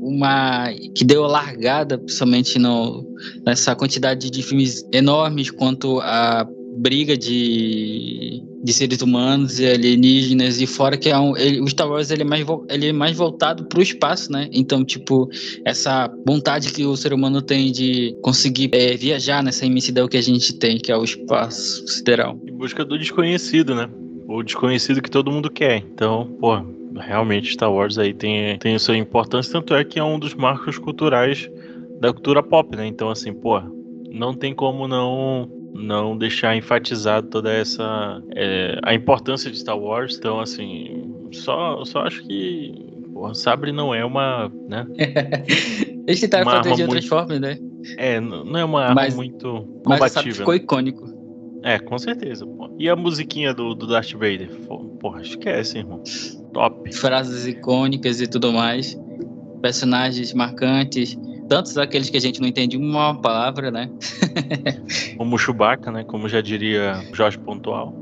uma. 0.00 0.72
que 0.96 1.04
deu 1.04 1.24
largada, 1.24 1.98
principalmente 1.98 2.58
no, 2.58 3.06
nessa 3.44 3.76
quantidade 3.76 4.30
de 4.30 4.42
filmes 4.42 4.82
enormes 4.90 5.50
quanto 5.50 6.00
a 6.00 6.48
briga 6.82 7.16
de, 7.16 8.42
de 8.62 8.72
seres 8.72 9.00
humanos 9.00 9.60
e 9.60 9.66
alienígenas 9.66 10.60
e 10.60 10.66
fora 10.66 10.96
que 10.96 11.08
é 11.08 11.16
um, 11.18 11.36
ele- 11.36 11.60
o 11.60 11.68
Star 11.68 11.88
Wars 11.88 12.10
ele 12.10 12.22
é 12.22 12.24
mais 12.24 12.44
ele 12.68 12.88
é 12.88 12.92
mais 12.92 13.16
voltado 13.16 13.64
para 13.66 13.78
o 13.78 13.82
espaço, 13.82 14.32
né? 14.32 14.48
Então 14.52 14.84
tipo 14.84 15.28
essa 15.64 16.12
vontade 16.26 16.72
que 16.72 16.84
o 16.84 16.96
ser 16.96 17.12
humano 17.12 17.40
tem 17.40 17.70
de 17.70 18.16
conseguir 18.20 18.68
é, 18.72 18.96
viajar 18.96 19.42
nessa 19.44 19.64
imensidão 19.64 20.08
que 20.08 20.16
a 20.16 20.20
gente 20.22 20.52
tem, 20.54 20.76
que 20.76 20.90
é 20.90 20.96
o 20.96 21.04
espaço 21.04 21.86
sideral. 21.86 22.36
Em 22.46 22.52
busca 22.52 22.84
do 22.84 22.98
desconhecido, 22.98 23.74
né? 23.76 23.88
O 24.26 24.42
desconhecido 24.42 25.00
que 25.00 25.10
todo 25.10 25.30
mundo 25.30 25.50
quer. 25.50 25.76
Então, 25.78 26.26
pô, 26.40 26.60
realmente 26.98 27.52
Star 27.52 27.72
Wars 27.72 27.96
aí 27.96 28.12
tem, 28.12 28.58
tem 28.58 28.76
sua 28.78 28.96
importância, 28.96 29.52
tanto 29.52 29.74
é 29.74 29.84
que 29.84 29.98
é 30.00 30.04
um 30.04 30.18
dos 30.18 30.34
marcos 30.34 30.78
culturais 30.78 31.48
da 32.00 32.12
cultura 32.12 32.42
pop, 32.42 32.74
né? 32.76 32.86
Então, 32.86 33.08
assim, 33.08 33.32
pô, 33.32 33.60
não 34.10 34.34
tem 34.34 34.52
como 34.52 34.88
não 34.88 35.48
não 35.74 36.16
deixar 36.16 36.56
enfatizado 36.56 37.28
toda 37.28 37.52
essa 37.52 38.22
é, 38.34 38.78
a 38.82 38.94
importância 38.94 39.50
de 39.50 39.58
Star 39.58 39.78
Wars. 39.78 40.16
Então, 40.16 40.40
assim, 40.40 41.28
só 41.32 41.84
só 41.84 42.00
acho 42.00 42.22
que 42.24 42.74
pô, 43.12 43.32
Sabre 43.34 43.72
não 43.72 43.94
é 43.94 44.04
uma, 44.04 44.50
né? 44.68 44.86
Eles 46.06 46.20
tentaram 46.20 46.50
fazer 46.50 46.62
de 46.62 46.82
arma 46.82 46.84
outras 46.84 47.06
formas, 47.06 47.40
né? 47.40 47.58
É, 47.96 48.20
não 48.20 48.56
é 48.56 48.64
uma 48.64 48.82
arma 48.82 48.94
Mas- 48.94 49.14
muito 49.14 49.66
Mas 49.86 50.12
sabe, 50.12 50.24
combatível. 50.26 50.34
ficou 50.34 50.54
né? 50.54 50.60
icônico. 50.60 51.12
É, 51.64 51.78
com 51.78 51.96
certeza, 51.98 52.44
pô. 52.44 52.74
E 52.78 52.88
a 52.88 52.96
musiquinha 52.96 53.54
do, 53.54 53.74
do 53.74 53.86
Darth 53.86 54.12
Vader? 54.12 54.50
Porra, 54.98 55.22
esquece, 55.22 55.78
irmão. 55.78 56.02
Top. 56.52 56.92
Frases 56.92 57.46
icônicas 57.46 58.20
e 58.20 58.26
tudo 58.26 58.52
mais. 58.52 58.98
Personagens 59.60 60.32
marcantes. 60.34 61.16
Tantos 61.52 61.76
aqueles 61.76 62.08
que 62.08 62.16
a 62.16 62.20
gente 62.20 62.40
não 62.40 62.48
entende 62.48 62.78
uma 62.78 63.14
palavra, 63.20 63.70
né? 63.70 63.90
Como 65.18 65.36
o 65.36 65.38
Chewbacca, 65.38 65.90
né? 65.92 66.02
Como 66.02 66.26
já 66.26 66.40
diria 66.40 67.04
Jorge 67.12 67.36
Pontual. 67.36 67.92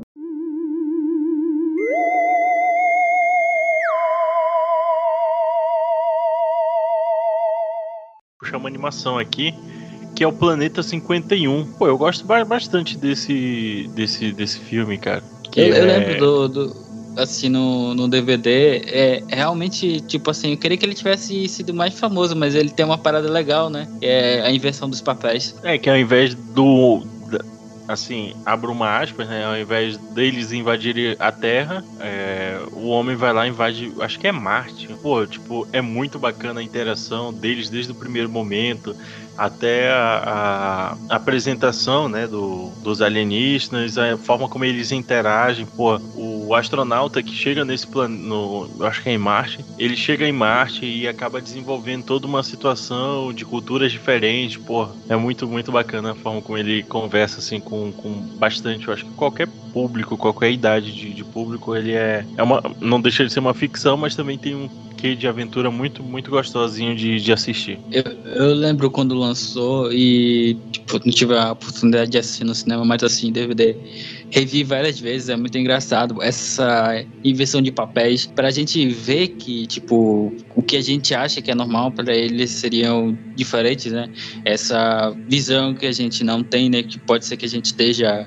Puxar 8.39 8.55
uma 8.57 8.69
animação 8.69 9.17
aqui, 9.19 9.53
que 10.15 10.23
é 10.23 10.27
o 10.27 10.31
Planeta 10.31 10.81
51. 10.81 11.73
Pô, 11.73 11.87
eu 11.87 11.97
gosto 11.97 12.25
ba- 12.25 12.45
bastante 12.45 12.97
desse, 12.97 13.89
desse, 13.93 14.31
desse 14.31 14.59
filme, 14.61 14.97
cara. 14.97 15.21
Eu, 15.55 15.67
eu 15.67 15.75
é- 15.75 15.97
lembro 15.99 16.17
do, 16.17 16.47
do 16.47 16.90
assim 17.15 17.49
no, 17.49 17.93
no 17.93 18.07
DVD, 18.07 18.81
é 18.85 19.23
realmente 19.27 20.01
tipo 20.01 20.29
assim, 20.29 20.51
eu 20.51 20.57
queria 20.57 20.77
que 20.77 20.85
ele 20.85 20.93
tivesse 20.93 21.47
sido 21.47 21.73
mais 21.73 21.97
famoso, 21.97 22.35
mas 22.35 22.55
ele 22.55 22.69
tem 22.69 22.85
uma 22.85 22.97
parada 22.97 23.29
legal, 23.29 23.69
né? 23.69 23.87
Que 23.99 24.05
é 24.05 24.41
a 24.41 24.51
inversão 24.51 24.89
dos 24.89 25.01
papéis. 25.01 25.55
É, 25.63 25.77
que 25.77 25.89
ao 25.89 25.97
invés 25.97 26.33
do. 26.33 27.03
Assim, 27.87 28.33
abro 28.45 28.71
uma 28.71 28.99
aspas, 28.99 29.27
né? 29.27 29.43
Ao 29.43 29.57
invés 29.57 29.97
deles 29.97 30.53
invadirem 30.53 31.15
a 31.19 31.29
Terra, 31.31 31.83
é, 31.99 32.57
o 32.71 32.87
homem 32.87 33.17
vai 33.17 33.33
lá 33.33 33.45
invade. 33.45 33.91
Acho 33.99 34.17
que 34.17 34.27
é 34.27 34.31
Marte. 34.31 34.87
Pô, 35.01 35.25
tipo, 35.25 35.67
é 35.73 35.81
muito 35.81 36.17
bacana 36.17 36.61
a 36.61 36.63
interação 36.63 37.33
deles 37.33 37.69
desde 37.69 37.91
o 37.91 37.95
primeiro 37.95 38.29
momento 38.29 38.95
até 39.37 39.89
a, 39.91 40.95
a 41.09 41.15
apresentação, 41.15 42.07
né? 42.07 42.27
Do, 42.27 42.69
dos 42.83 43.01
alienígenas, 43.01 43.97
a 43.97 44.17
forma 44.17 44.47
como 44.47 44.65
eles 44.65 44.91
interagem. 44.91 45.65
Pô, 45.65 45.99
o 46.15 46.53
astronauta 46.55 47.23
que 47.23 47.33
chega 47.33 47.65
nesse 47.65 47.87
plano. 47.87 48.69
Acho 48.81 49.01
que 49.01 49.09
é 49.09 49.13
em 49.13 49.17
Marte. 49.17 49.63
Ele 49.77 49.95
chega 49.95 50.27
em 50.27 50.31
Marte 50.31 50.85
e 50.85 51.07
acaba 51.07 51.41
desenvolvendo 51.41 52.03
toda 52.03 52.27
uma 52.27 52.43
situação 52.43 53.33
de 53.33 53.45
culturas 53.45 53.91
diferentes. 53.91 54.57
Pô, 54.57 54.87
é 55.09 55.15
muito, 55.15 55.47
muito 55.47 55.71
bacana 55.71 56.11
a 56.11 56.15
forma 56.15 56.41
como 56.41 56.57
ele 56.57 56.83
conversa 56.83 57.39
assim 57.39 57.59
com, 57.59 57.91
com 57.91 58.11
bastante. 58.37 58.87
Eu 58.87 58.93
acho 58.93 59.05
que 59.05 59.11
qualquer 59.11 59.47
público, 59.73 60.17
qualquer 60.17 60.51
idade 60.51 60.91
de, 60.91 61.13
de 61.13 61.23
público, 61.23 61.75
ele 61.75 61.93
é, 61.93 62.25
é 62.37 62.43
uma. 62.43 62.61
Não 62.79 62.99
deixa 62.99 63.25
de 63.25 63.31
ser 63.31 63.39
uma 63.39 63.53
ficção, 63.53 63.97
mas 63.97 64.15
também 64.15 64.37
tem 64.37 64.55
um 64.55 64.69
quê 65.01 65.15
de 65.15 65.27
aventura 65.27 65.71
muito, 65.71 66.03
muito 66.03 66.29
gostosinho 66.29 66.95
de, 66.95 67.19
de 67.19 67.33
assistir. 67.33 67.79
Eu, 67.91 68.03
eu 68.35 68.53
lembro 68.53 68.91
quando 68.91 69.15
lançou 69.15 69.91
e 69.91 70.55
tipo, 70.71 70.99
não 71.03 71.11
tive 71.11 71.35
a 71.35 71.51
oportunidade 71.51 72.11
de 72.11 72.19
assistir 72.19 72.43
no 72.43 72.53
cinema, 72.53 72.85
mas 72.85 73.03
assim, 73.03 73.31
DVD. 73.31 73.75
Revi 74.29 74.63
várias 74.63 74.99
vezes, 74.99 75.29
é 75.29 75.35
muito 75.35 75.57
engraçado 75.57 76.21
essa 76.21 77.03
inversão 77.23 77.61
de 77.61 77.71
papéis 77.71 78.27
pra 78.27 78.51
gente 78.51 78.87
ver 78.87 79.29
que, 79.29 79.65
tipo, 79.65 80.33
o 80.55 80.61
que 80.61 80.77
a 80.77 80.81
gente 80.81 81.13
acha 81.15 81.41
que 81.41 81.49
é 81.49 81.55
normal 81.55 81.91
para 81.91 82.15
eles 82.15 82.51
seriam 82.51 83.17
diferentes, 83.35 83.91
né? 83.91 84.07
Essa 84.45 85.11
visão 85.27 85.73
que 85.73 85.85
a 85.85 85.91
gente 85.91 86.23
não 86.23 86.43
tem, 86.43 86.69
né? 86.69 86.83
Que 86.83 86.99
pode 86.99 87.25
ser 87.25 87.37
que 87.37 87.45
a 87.45 87.49
gente 87.49 87.65
esteja 87.65 88.25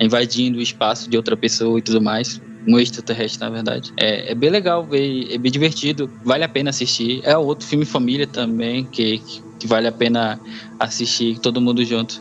invadindo 0.00 0.58
o 0.58 0.62
espaço 0.62 1.08
de 1.08 1.16
outra 1.16 1.36
pessoa 1.36 1.78
e 1.78 1.82
tudo 1.82 2.00
mais. 2.00 2.40
Um 2.66 2.78
extraterrestre, 2.78 3.40
na 3.40 3.50
verdade. 3.50 3.92
É, 3.98 4.32
é 4.32 4.34
bem 4.34 4.50
legal 4.50 4.86
ver, 4.86 5.32
é 5.32 5.38
bem 5.38 5.50
divertido, 5.50 6.10
vale 6.24 6.44
a 6.44 6.48
pena 6.48 6.70
assistir. 6.70 7.20
É 7.24 7.36
outro 7.36 7.66
filme 7.66 7.84
família 7.84 8.26
também, 8.26 8.84
que, 8.90 9.20
que 9.58 9.66
vale 9.66 9.86
a 9.86 9.92
pena 9.92 10.40
assistir 10.78 11.38
todo 11.40 11.60
mundo 11.60 11.84
junto. 11.84 12.20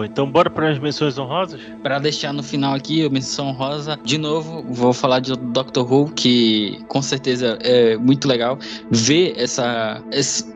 Bom, 0.00 0.04
então 0.04 0.30
bora 0.30 0.48
para 0.48 0.70
as 0.70 0.78
menções 0.78 1.18
honrosas? 1.18 1.60
Pra 1.82 1.98
deixar 1.98 2.32
no 2.32 2.42
final 2.42 2.72
aqui, 2.72 3.04
a 3.04 3.10
menção 3.10 3.52
rosa, 3.52 4.00
de 4.02 4.16
novo, 4.16 4.64
vou 4.70 4.94
falar 4.94 5.20
de 5.20 5.36
Doctor 5.36 5.92
Who, 5.92 6.10
que 6.12 6.82
com 6.88 7.02
certeza 7.02 7.58
é 7.60 7.98
muito 7.98 8.26
legal 8.26 8.58
ver 8.90 9.34
essa. 9.36 10.02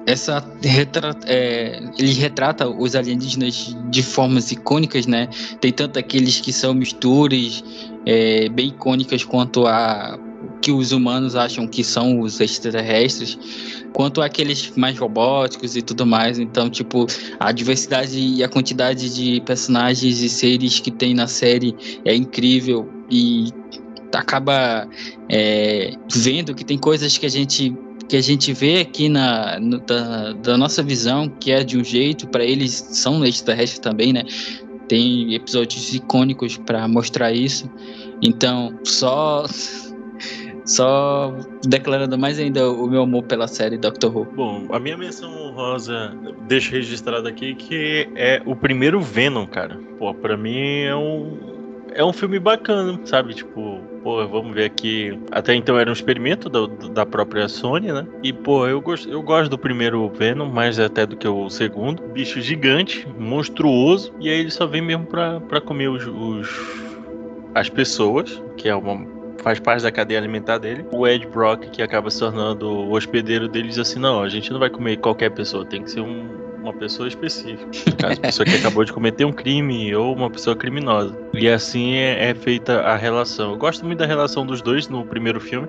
essa 0.07 0.43
é, 1.27 1.83
ele 1.99 2.15
retrata 2.15 2.67
os 2.67 2.97
alienígenas 2.97 3.77
de 3.91 4.03
formas 4.03 4.51
icônicas, 4.51 5.07
né? 5.07 5.29
Tem 5.61 5.71
tanto 5.71 5.99
aqueles 5.99 6.41
que 6.41 6.51
são 6.51 6.73
misturas 6.73 7.63
é, 8.07 8.49
bem 8.49 8.69
icônicas 8.69 9.25
quanto 9.25 9.67
a 9.67 10.19
que 10.65 10.73
os 10.73 10.93
humanos 10.93 11.37
acham 11.37 11.67
que 11.69 11.85
são 11.85 12.21
os 12.21 12.41
extraterrestres, 12.41 13.39
quanto 13.93 14.23
aqueles 14.23 14.73
mais 14.75 14.99
robóticos 14.99 15.77
e 15.77 15.83
tudo 15.83 16.07
mais. 16.07 16.39
Então, 16.39 16.71
tipo, 16.71 17.07
a 17.39 17.53
diversidade 17.53 18.19
e 18.19 18.43
a 18.43 18.49
quantidade 18.49 19.15
de 19.15 19.43
personagens 19.43 20.23
e 20.23 20.29
seres 20.31 20.81
que 20.81 20.91
tem 20.91 21.13
na 21.13 21.27
série 21.27 21.77
é 22.07 22.17
incrível. 22.17 22.89
E 23.11 23.51
acaba 24.15 24.89
é, 25.29 25.93
vendo 26.15 26.55
que 26.55 26.65
tem 26.65 26.79
coisas 26.79 27.19
que 27.19 27.27
a 27.27 27.31
gente 27.31 27.77
que 28.09 28.17
a 28.17 28.21
gente 28.23 28.53
vê 28.53 28.81
aqui 28.81 29.09
na 29.09 29.59
no- 29.59 29.81
da, 29.81 30.33
da 30.35 30.57
nossa 30.57 30.83
visão 30.83 31.29
que 31.29 31.51
é 31.51 31.65
de 31.65 31.77
um 31.77 31.83
jeito 31.85 32.27
para 32.29 32.45
eles 32.45 32.73
são 32.93 33.25
extraterrestres 33.25 33.81
também 33.81 34.13
né? 34.13 34.25
Tem 34.89 35.35
episódios 35.35 35.95
icônicos 35.95 36.59
para 36.59 36.87
mostrar 36.87 37.33
isso. 37.33 37.69
Então 38.23 38.79
só 38.85 39.47
só 40.65 41.35
declarando 41.67 42.17
mais 42.19 42.39
ainda 42.39 42.71
o 42.71 42.87
meu 42.87 43.03
amor 43.03 43.25
pela 43.25 43.47
série 43.47 43.77
Doctor 43.77 44.17
Who 44.17 44.25
Bom, 44.35 44.67
a 44.71 44.79
minha 44.79 44.97
menção 44.97 45.31
honrosa, 45.37 46.17
deixa 46.49 46.73
registrado 46.73 47.29
aqui, 47.29 47.55
que 47.55 48.09
é 48.15 48.41
o 48.47 48.57
primeiro 48.57 49.01
Venom, 49.01 49.47
cara. 49.47 49.79
Pô, 49.99 50.13
pra 50.15 50.37
mim 50.37 50.81
é 50.83 50.95
um. 50.97 51.55
É 51.97 52.05
um 52.05 52.13
filme 52.13 52.41
bacana, 52.41 52.99
sabe? 53.05 53.35
Tipo, 53.35 53.79
pô, 54.03 54.27
vamos 54.27 54.53
ver 54.53 54.65
aqui. 54.65 55.17
Até 55.31 55.55
então 55.55 55.79
era 55.79 55.89
um 55.89 55.93
experimento 55.93 56.49
da, 56.49 56.67
da 56.89 57.07
própria 57.07 57.47
Sony, 57.47 57.93
né? 57.93 58.05
E, 58.21 58.33
pô, 58.33 58.67
eu 58.67 58.81
gosto, 58.81 59.09
eu 59.09 59.23
gosto 59.23 59.49
do 59.49 59.57
primeiro 59.57 60.09
Venom, 60.09 60.49
mais 60.51 60.81
até 60.81 61.07
do 61.07 61.17
que 61.17 61.29
o 61.29 61.49
segundo. 61.49 62.03
Bicho 62.09 62.41
gigante, 62.41 63.07
monstruoso. 63.17 64.13
E 64.19 64.29
aí 64.29 64.41
ele 64.41 64.51
só 64.51 64.67
vem 64.67 64.83
mesmo 64.83 65.07
pra, 65.07 65.39
pra 65.43 65.61
comer 65.61 65.89
os, 65.89 66.05
os- 66.05 66.85
as 67.55 67.69
pessoas, 67.69 68.43
que 68.57 68.69
é 68.69 68.75
uma 68.75 69.07
faz 69.43 69.59
parte 69.61 69.83
da 69.83 69.91
cadeia 69.93 70.19
alimentar 70.19 70.59
dele. 70.59 70.85
O 70.93 71.07
Ed 71.07 71.27
Brock, 71.27 71.69
que 71.71 71.83
acaba 71.83 72.11
se 72.11 72.19
tornando 72.19 72.69
o 72.69 72.93
hospedeiro 72.93 73.49
dele, 73.49 73.69
diz 73.69 73.79
assim: 73.79 73.99
não, 73.99 74.23
a 74.23 74.29
gente 74.29 74.51
não 74.53 74.59
vai 74.59 74.71
comer 74.71 74.97
qualquer 74.99 75.31
pessoa, 75.31 75.65
tem 75.65 75.83
que 75.83 75.91
ser 75.91 76.01
um- 76.01 76.43
uma 76.63 76.73
pessoa 76.73 77.07
específica. 77.07 77.67
No 77.87 77.97
caso, 78.01 78.21
pessoa 78.21 78.47
que 78.47 78.55
acabou 78.57 78.85
de 78.85 78.93
cometer 78.93 79.25
um 79.27 79.33
crime 79.33 79.95
ou 79.95 80.15
uma 80.15 80.31
pessoa 80.31 80.57
criminosa. 80.57 81.15
E 81.35 81.47
assim 81.49 81.95
é, 81.95 82.31
é 82.31 82.35
feita 82.35 82.81
a 82.81 82.97
relação. 82.97 83.51
Eu 83.53 83.59
gosto 83.59 83.85
muito 83.85 83.99
da 83.99 84.07
relação 84.07 84.47
dos 84.47 84.63
dois 84.63 84.89
no 84.89 85.05
primeiro 85.05 85.39
filme. 85.41 85.69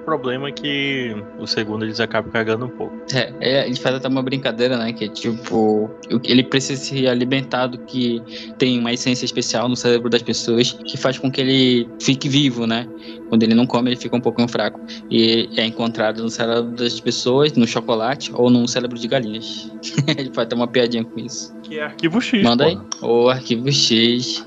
O 0.00 0.04
problema 0.04 0.48
é 0.48 0.52
que 0.52 1.14
o 1.38 1.46
segundo 1.46 1.84
eles 1.84 2.00
acabam 2.00 2.32
cagando 2.32 2.64
um 2.64 2.68
pouco. 2.68 2.96
É, 3.12 3.32
é, 3.40 3.66
ele 3.66 3.76
faz 3.76 3.94
até 3.94 4.08
uma 4.08 4.22
brincadeira, 4.22 4.76
né? 4.76 4.92
Que 4.92 5.04
é 5.04 5.08
tipo, 5.08 5.90
ele 6.24 6.42
precisa 6.42 6.82
se 6.82 7.06
alimentar 7.06 7.66
do 7.66 7.78
que 7.78 8.22
tem 8.58 8.78
uma 8.78 8.92
essência 8.92 9.24
especial 9.24 9.68
no 9.68 9.76
cérebro 9.76 10.08
das 10.08 10.22
pessoas 10.22 10.72
que 10.72 10.96
faz 10.96 11.18
com 11.18 11.30
que 11.30 11.40
ele 11.40 11.88
fique 12.00 12.28
vivo, 12.28 12.66
né? 12.66 12.88
Quando 13.28 13.42
ele 13.42 13.54
não 13.54 13.66
come, 13.66 13.90
ele 13.90 13.96
fica 13.96 14.16
um 14.16 14.20
pouquinho 14.20 14.48
fraco. 14.48 14.80
E 15.10 15.48
é 15.56 15.64
encontrado 15.64 16.22
no 16.22 16.30
cérebro 16.30 16.72
das 16.72 16.98
pessoas, 16.98 17.52
no 17.52 17.66
chocolate 17.66 18.32
ou 18.34 18.50
no 18.50 18.66
cérebro 18.66 18.98
de 18.98 19.06
galinhas. 19.06 19.70
ele 20.18 20.30
faz 20.32 20.46
até 20.46 20.56
uma 20.56 20.66
piadinha 20.66 21.04
com 21.04 21.20
isso. 21.20 21.54
Que 21.62 21.78
é 21.78 21.84
Arquivo 21.84 22.20
X. 22.20 22.42
Manda 22.42 22.64
aí. 22.64 22.76
porra. 23.00 23.12
O 23.12 23.28
arquivo 23.28 23.70
X. 23.70 24.44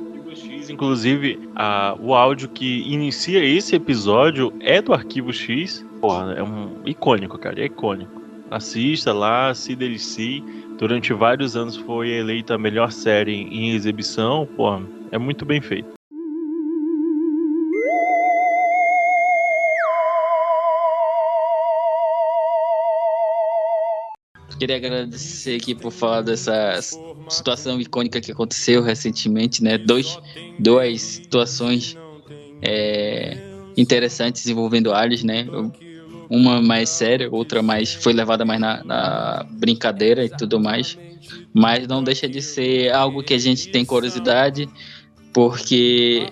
X, 0.63 0.69
inclusive, 0.69 1.39
a- 1.55 1.95
o 1.99 2.13
áudio 2.13 2.47
que 2.49 2.81
inicia 2.87 3.43
esse 3.43 3.75
episódio 3.75 4.53
é 4.61 4.81
do 4.81 4.93
Arquivo 4.93 5.33
X. 5.33 5.85
Porra, 5.99 6.33
é 6.33 6.43
um 6.43 6.77
icônico, 6.85 7.37
cara, 7.37 7.61
é 7.61 7.65
icônico. 7.65 8.21
Assista 8.49 9.11
lá, 9.13 9.53
se 9.53 9.75
delicie. 9.75 10.43
Durante 10.77 11.13
vários 11.13 11.55
anos 11.55 11.75
foi 11.77 12.09
eleita 12.09 12.55
a 12.55 12.57
melhor 12.57 12.91
série 12.91 13.33
em 13.33 13.71
exibição. 13.71 14.47
Porra, 14.55 14.81
é 15.11 15.17
muito 15.17 15.45
bem 15.45 15.61
feito. 15.61 15.93
Queria 24.57 24.77
agradecer 24.77 25.55
aqui 25.55 25.73
por 25.75 25.91
falar 25.91 26.21
dessa 26.21 26.79
situação 27.29 27.79
icônica 27.79 28.21
que 28.21 28.31
aconteceu 28.31 28.81
recentemente, 28.81 29.63
né? 29.63 29.77
Dois, 29.77 30.17
duas 30.59 31.01
situações 31.01 31.97
é, 32.61 33.37
interessantes 33.75 34.47
envolvendo 34.47 34.93
aliens, 34.93 35.23
né? 35.23 35.45
Uma 36.29 36.61
mais 36.61 36.89
séria, 36.89 37.29
outra 37.31 37.61
mais 37.61 37.93
foi 37.93 38.13
levada 38.13 38.45
mais 38.45 38.59
na, 38.59 38.83
na 38.83 39.45
brincadeira 39.51 40.23
e 40.23 40.29
tudo 40.29 40.59
mais. 40.59 40.97
Mas 41.53 41.87
não 41.87 42.03
deixa 42.03 42.27
de 42.27 42.41
ser 42.41 42.91
algo 42.91 43.23
que 43.23 43.33
a 43.33 43.37
gente 43.37 43.69
tem 43.69 43.85
curiosidade, 43.85 44.67
porque 45.31 46.27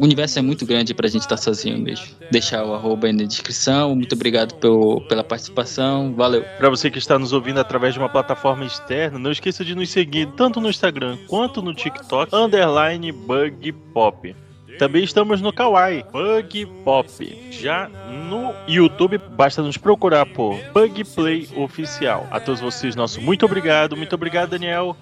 o 0.00 0.04
universo 0.04 0.38
é 0.38 0.42
muito 0.42 0.64
grande 0.64 0.94
pra 0.94 1.06
gente 1.08 1.22
estar 1.22 1.36
sozinho 1.36 1.78
mesmo. 1.78 2.06
Deixar 2.30 2.64
o 2.64 2.72
arroba 2.72 3.06
aí 3.06 3.12
na 3.12 3.24
descrição. 3.24 3.94
Muito 3.94 4.14
obrigado 4.14 4.54
pelo, 4.54 5.02
pela 5.02 5.22
participação. 5.22 6.14
Valeu. 6.14 6.42
Para 6.56 6.70
você 6.70 6.90
que 6.90 6.98
está 6.98 7.18
nos 7.18 7.34
ouvindo 7.34 7.60
através 7.60 7.92
de 7.92 8.00
uma 8.00 8.08
plataforma 8.08 8.64
externa, 8.64 9.18
não 9.18 9.30
esqueça 9.30 9.62
de 9.62 9.74
nos 9.74 9.90
seguir 9.90 10.26
tanto 10.38 10.58
no 10.58 10.70
Instagram 10.70 11.18
quanto 11.28 11.60
no 11.60 11.74
TikTok, 11.74 12.34
underline 12.34 13.12
Bug 13.12 13.72
Pop. 13.92 14.34
Também 14.78 15.04
estamos 15.04 15.42
no 15.42 15.52
Kawaii, 15.52 16.02
Bug 16.10 16.64
Pop. 16.82 17.50
Já 17.50 17.90
no 18.26 18.54
YouTube, 18.66 19.18
basta 19.18 19.60
nos 19.60 19.76
procurar 19.76 20.24
por 20.24 20.58
Bug 20.72 21.04
Play 21.04 21.46
Oficial. 21.54 22.26
A 22.30 22.40
todos 22.40 22.62
vocês, 22.62 22.96
nosso 22.96 23.20
muito 23.20 23.44
obrigado. 23.44 23.98
Muito 23.98 24.14
obrigado, 24.14 24.48
Daniel. 24.52 24.96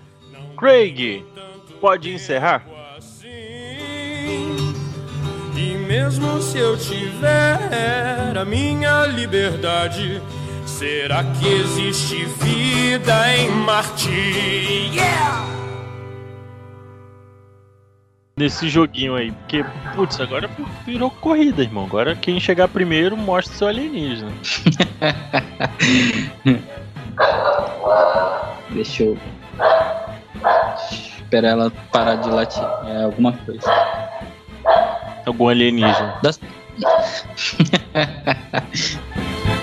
Craig, 0.56 1.24
pode 1.80 2.12
encerrar? 2.12 2.77
Mesmo 5.98 6.40
se 6.40 6.56
eu 6.56 6.76
tiver 6.76 8.38
a 8.38 8.44
minha 8.44 9.04
liberdade, 9.06 10.22
será 10.64 11.24
que 11.24 11.48
existe 11.48 12.24
vida 12.24 13.36
em 13.36 13.50
Marte? 13.50 14.08
Yeah! 14.94 15.44
Nesse 18.36 18.68
joguinho 18.68 19.16
aí, 19.16 19.32
porque, 19.32 19.64
putz, 19.96 20.20
agora 20.20 20.48
virou 20.86 21.10
corrida, 21.10 21.62
irmão. 21.62 21.86
Agora 21.86 22.14
quem 22.14 22.38
chegar 22.38 22.68
primeiro 22.68 23.16
mostra 23.16 23.56
seu 23.56 23.66
alienígena. 23.66 24.30
Deixa 28.70 29.02
eu. 29.02 29.18
Esperar 30.92 31.48
ela 31.48 31.72
parar 31.90 32.14
de 32.14 32.30
latir. 32.30 32.62
É 32.86 33.02
alguma 33.02 33.32
coisa. 33.32 33.68
Algum 35.28 35.48
alienígena. 35.48 36.18
Das... 36.22 36.40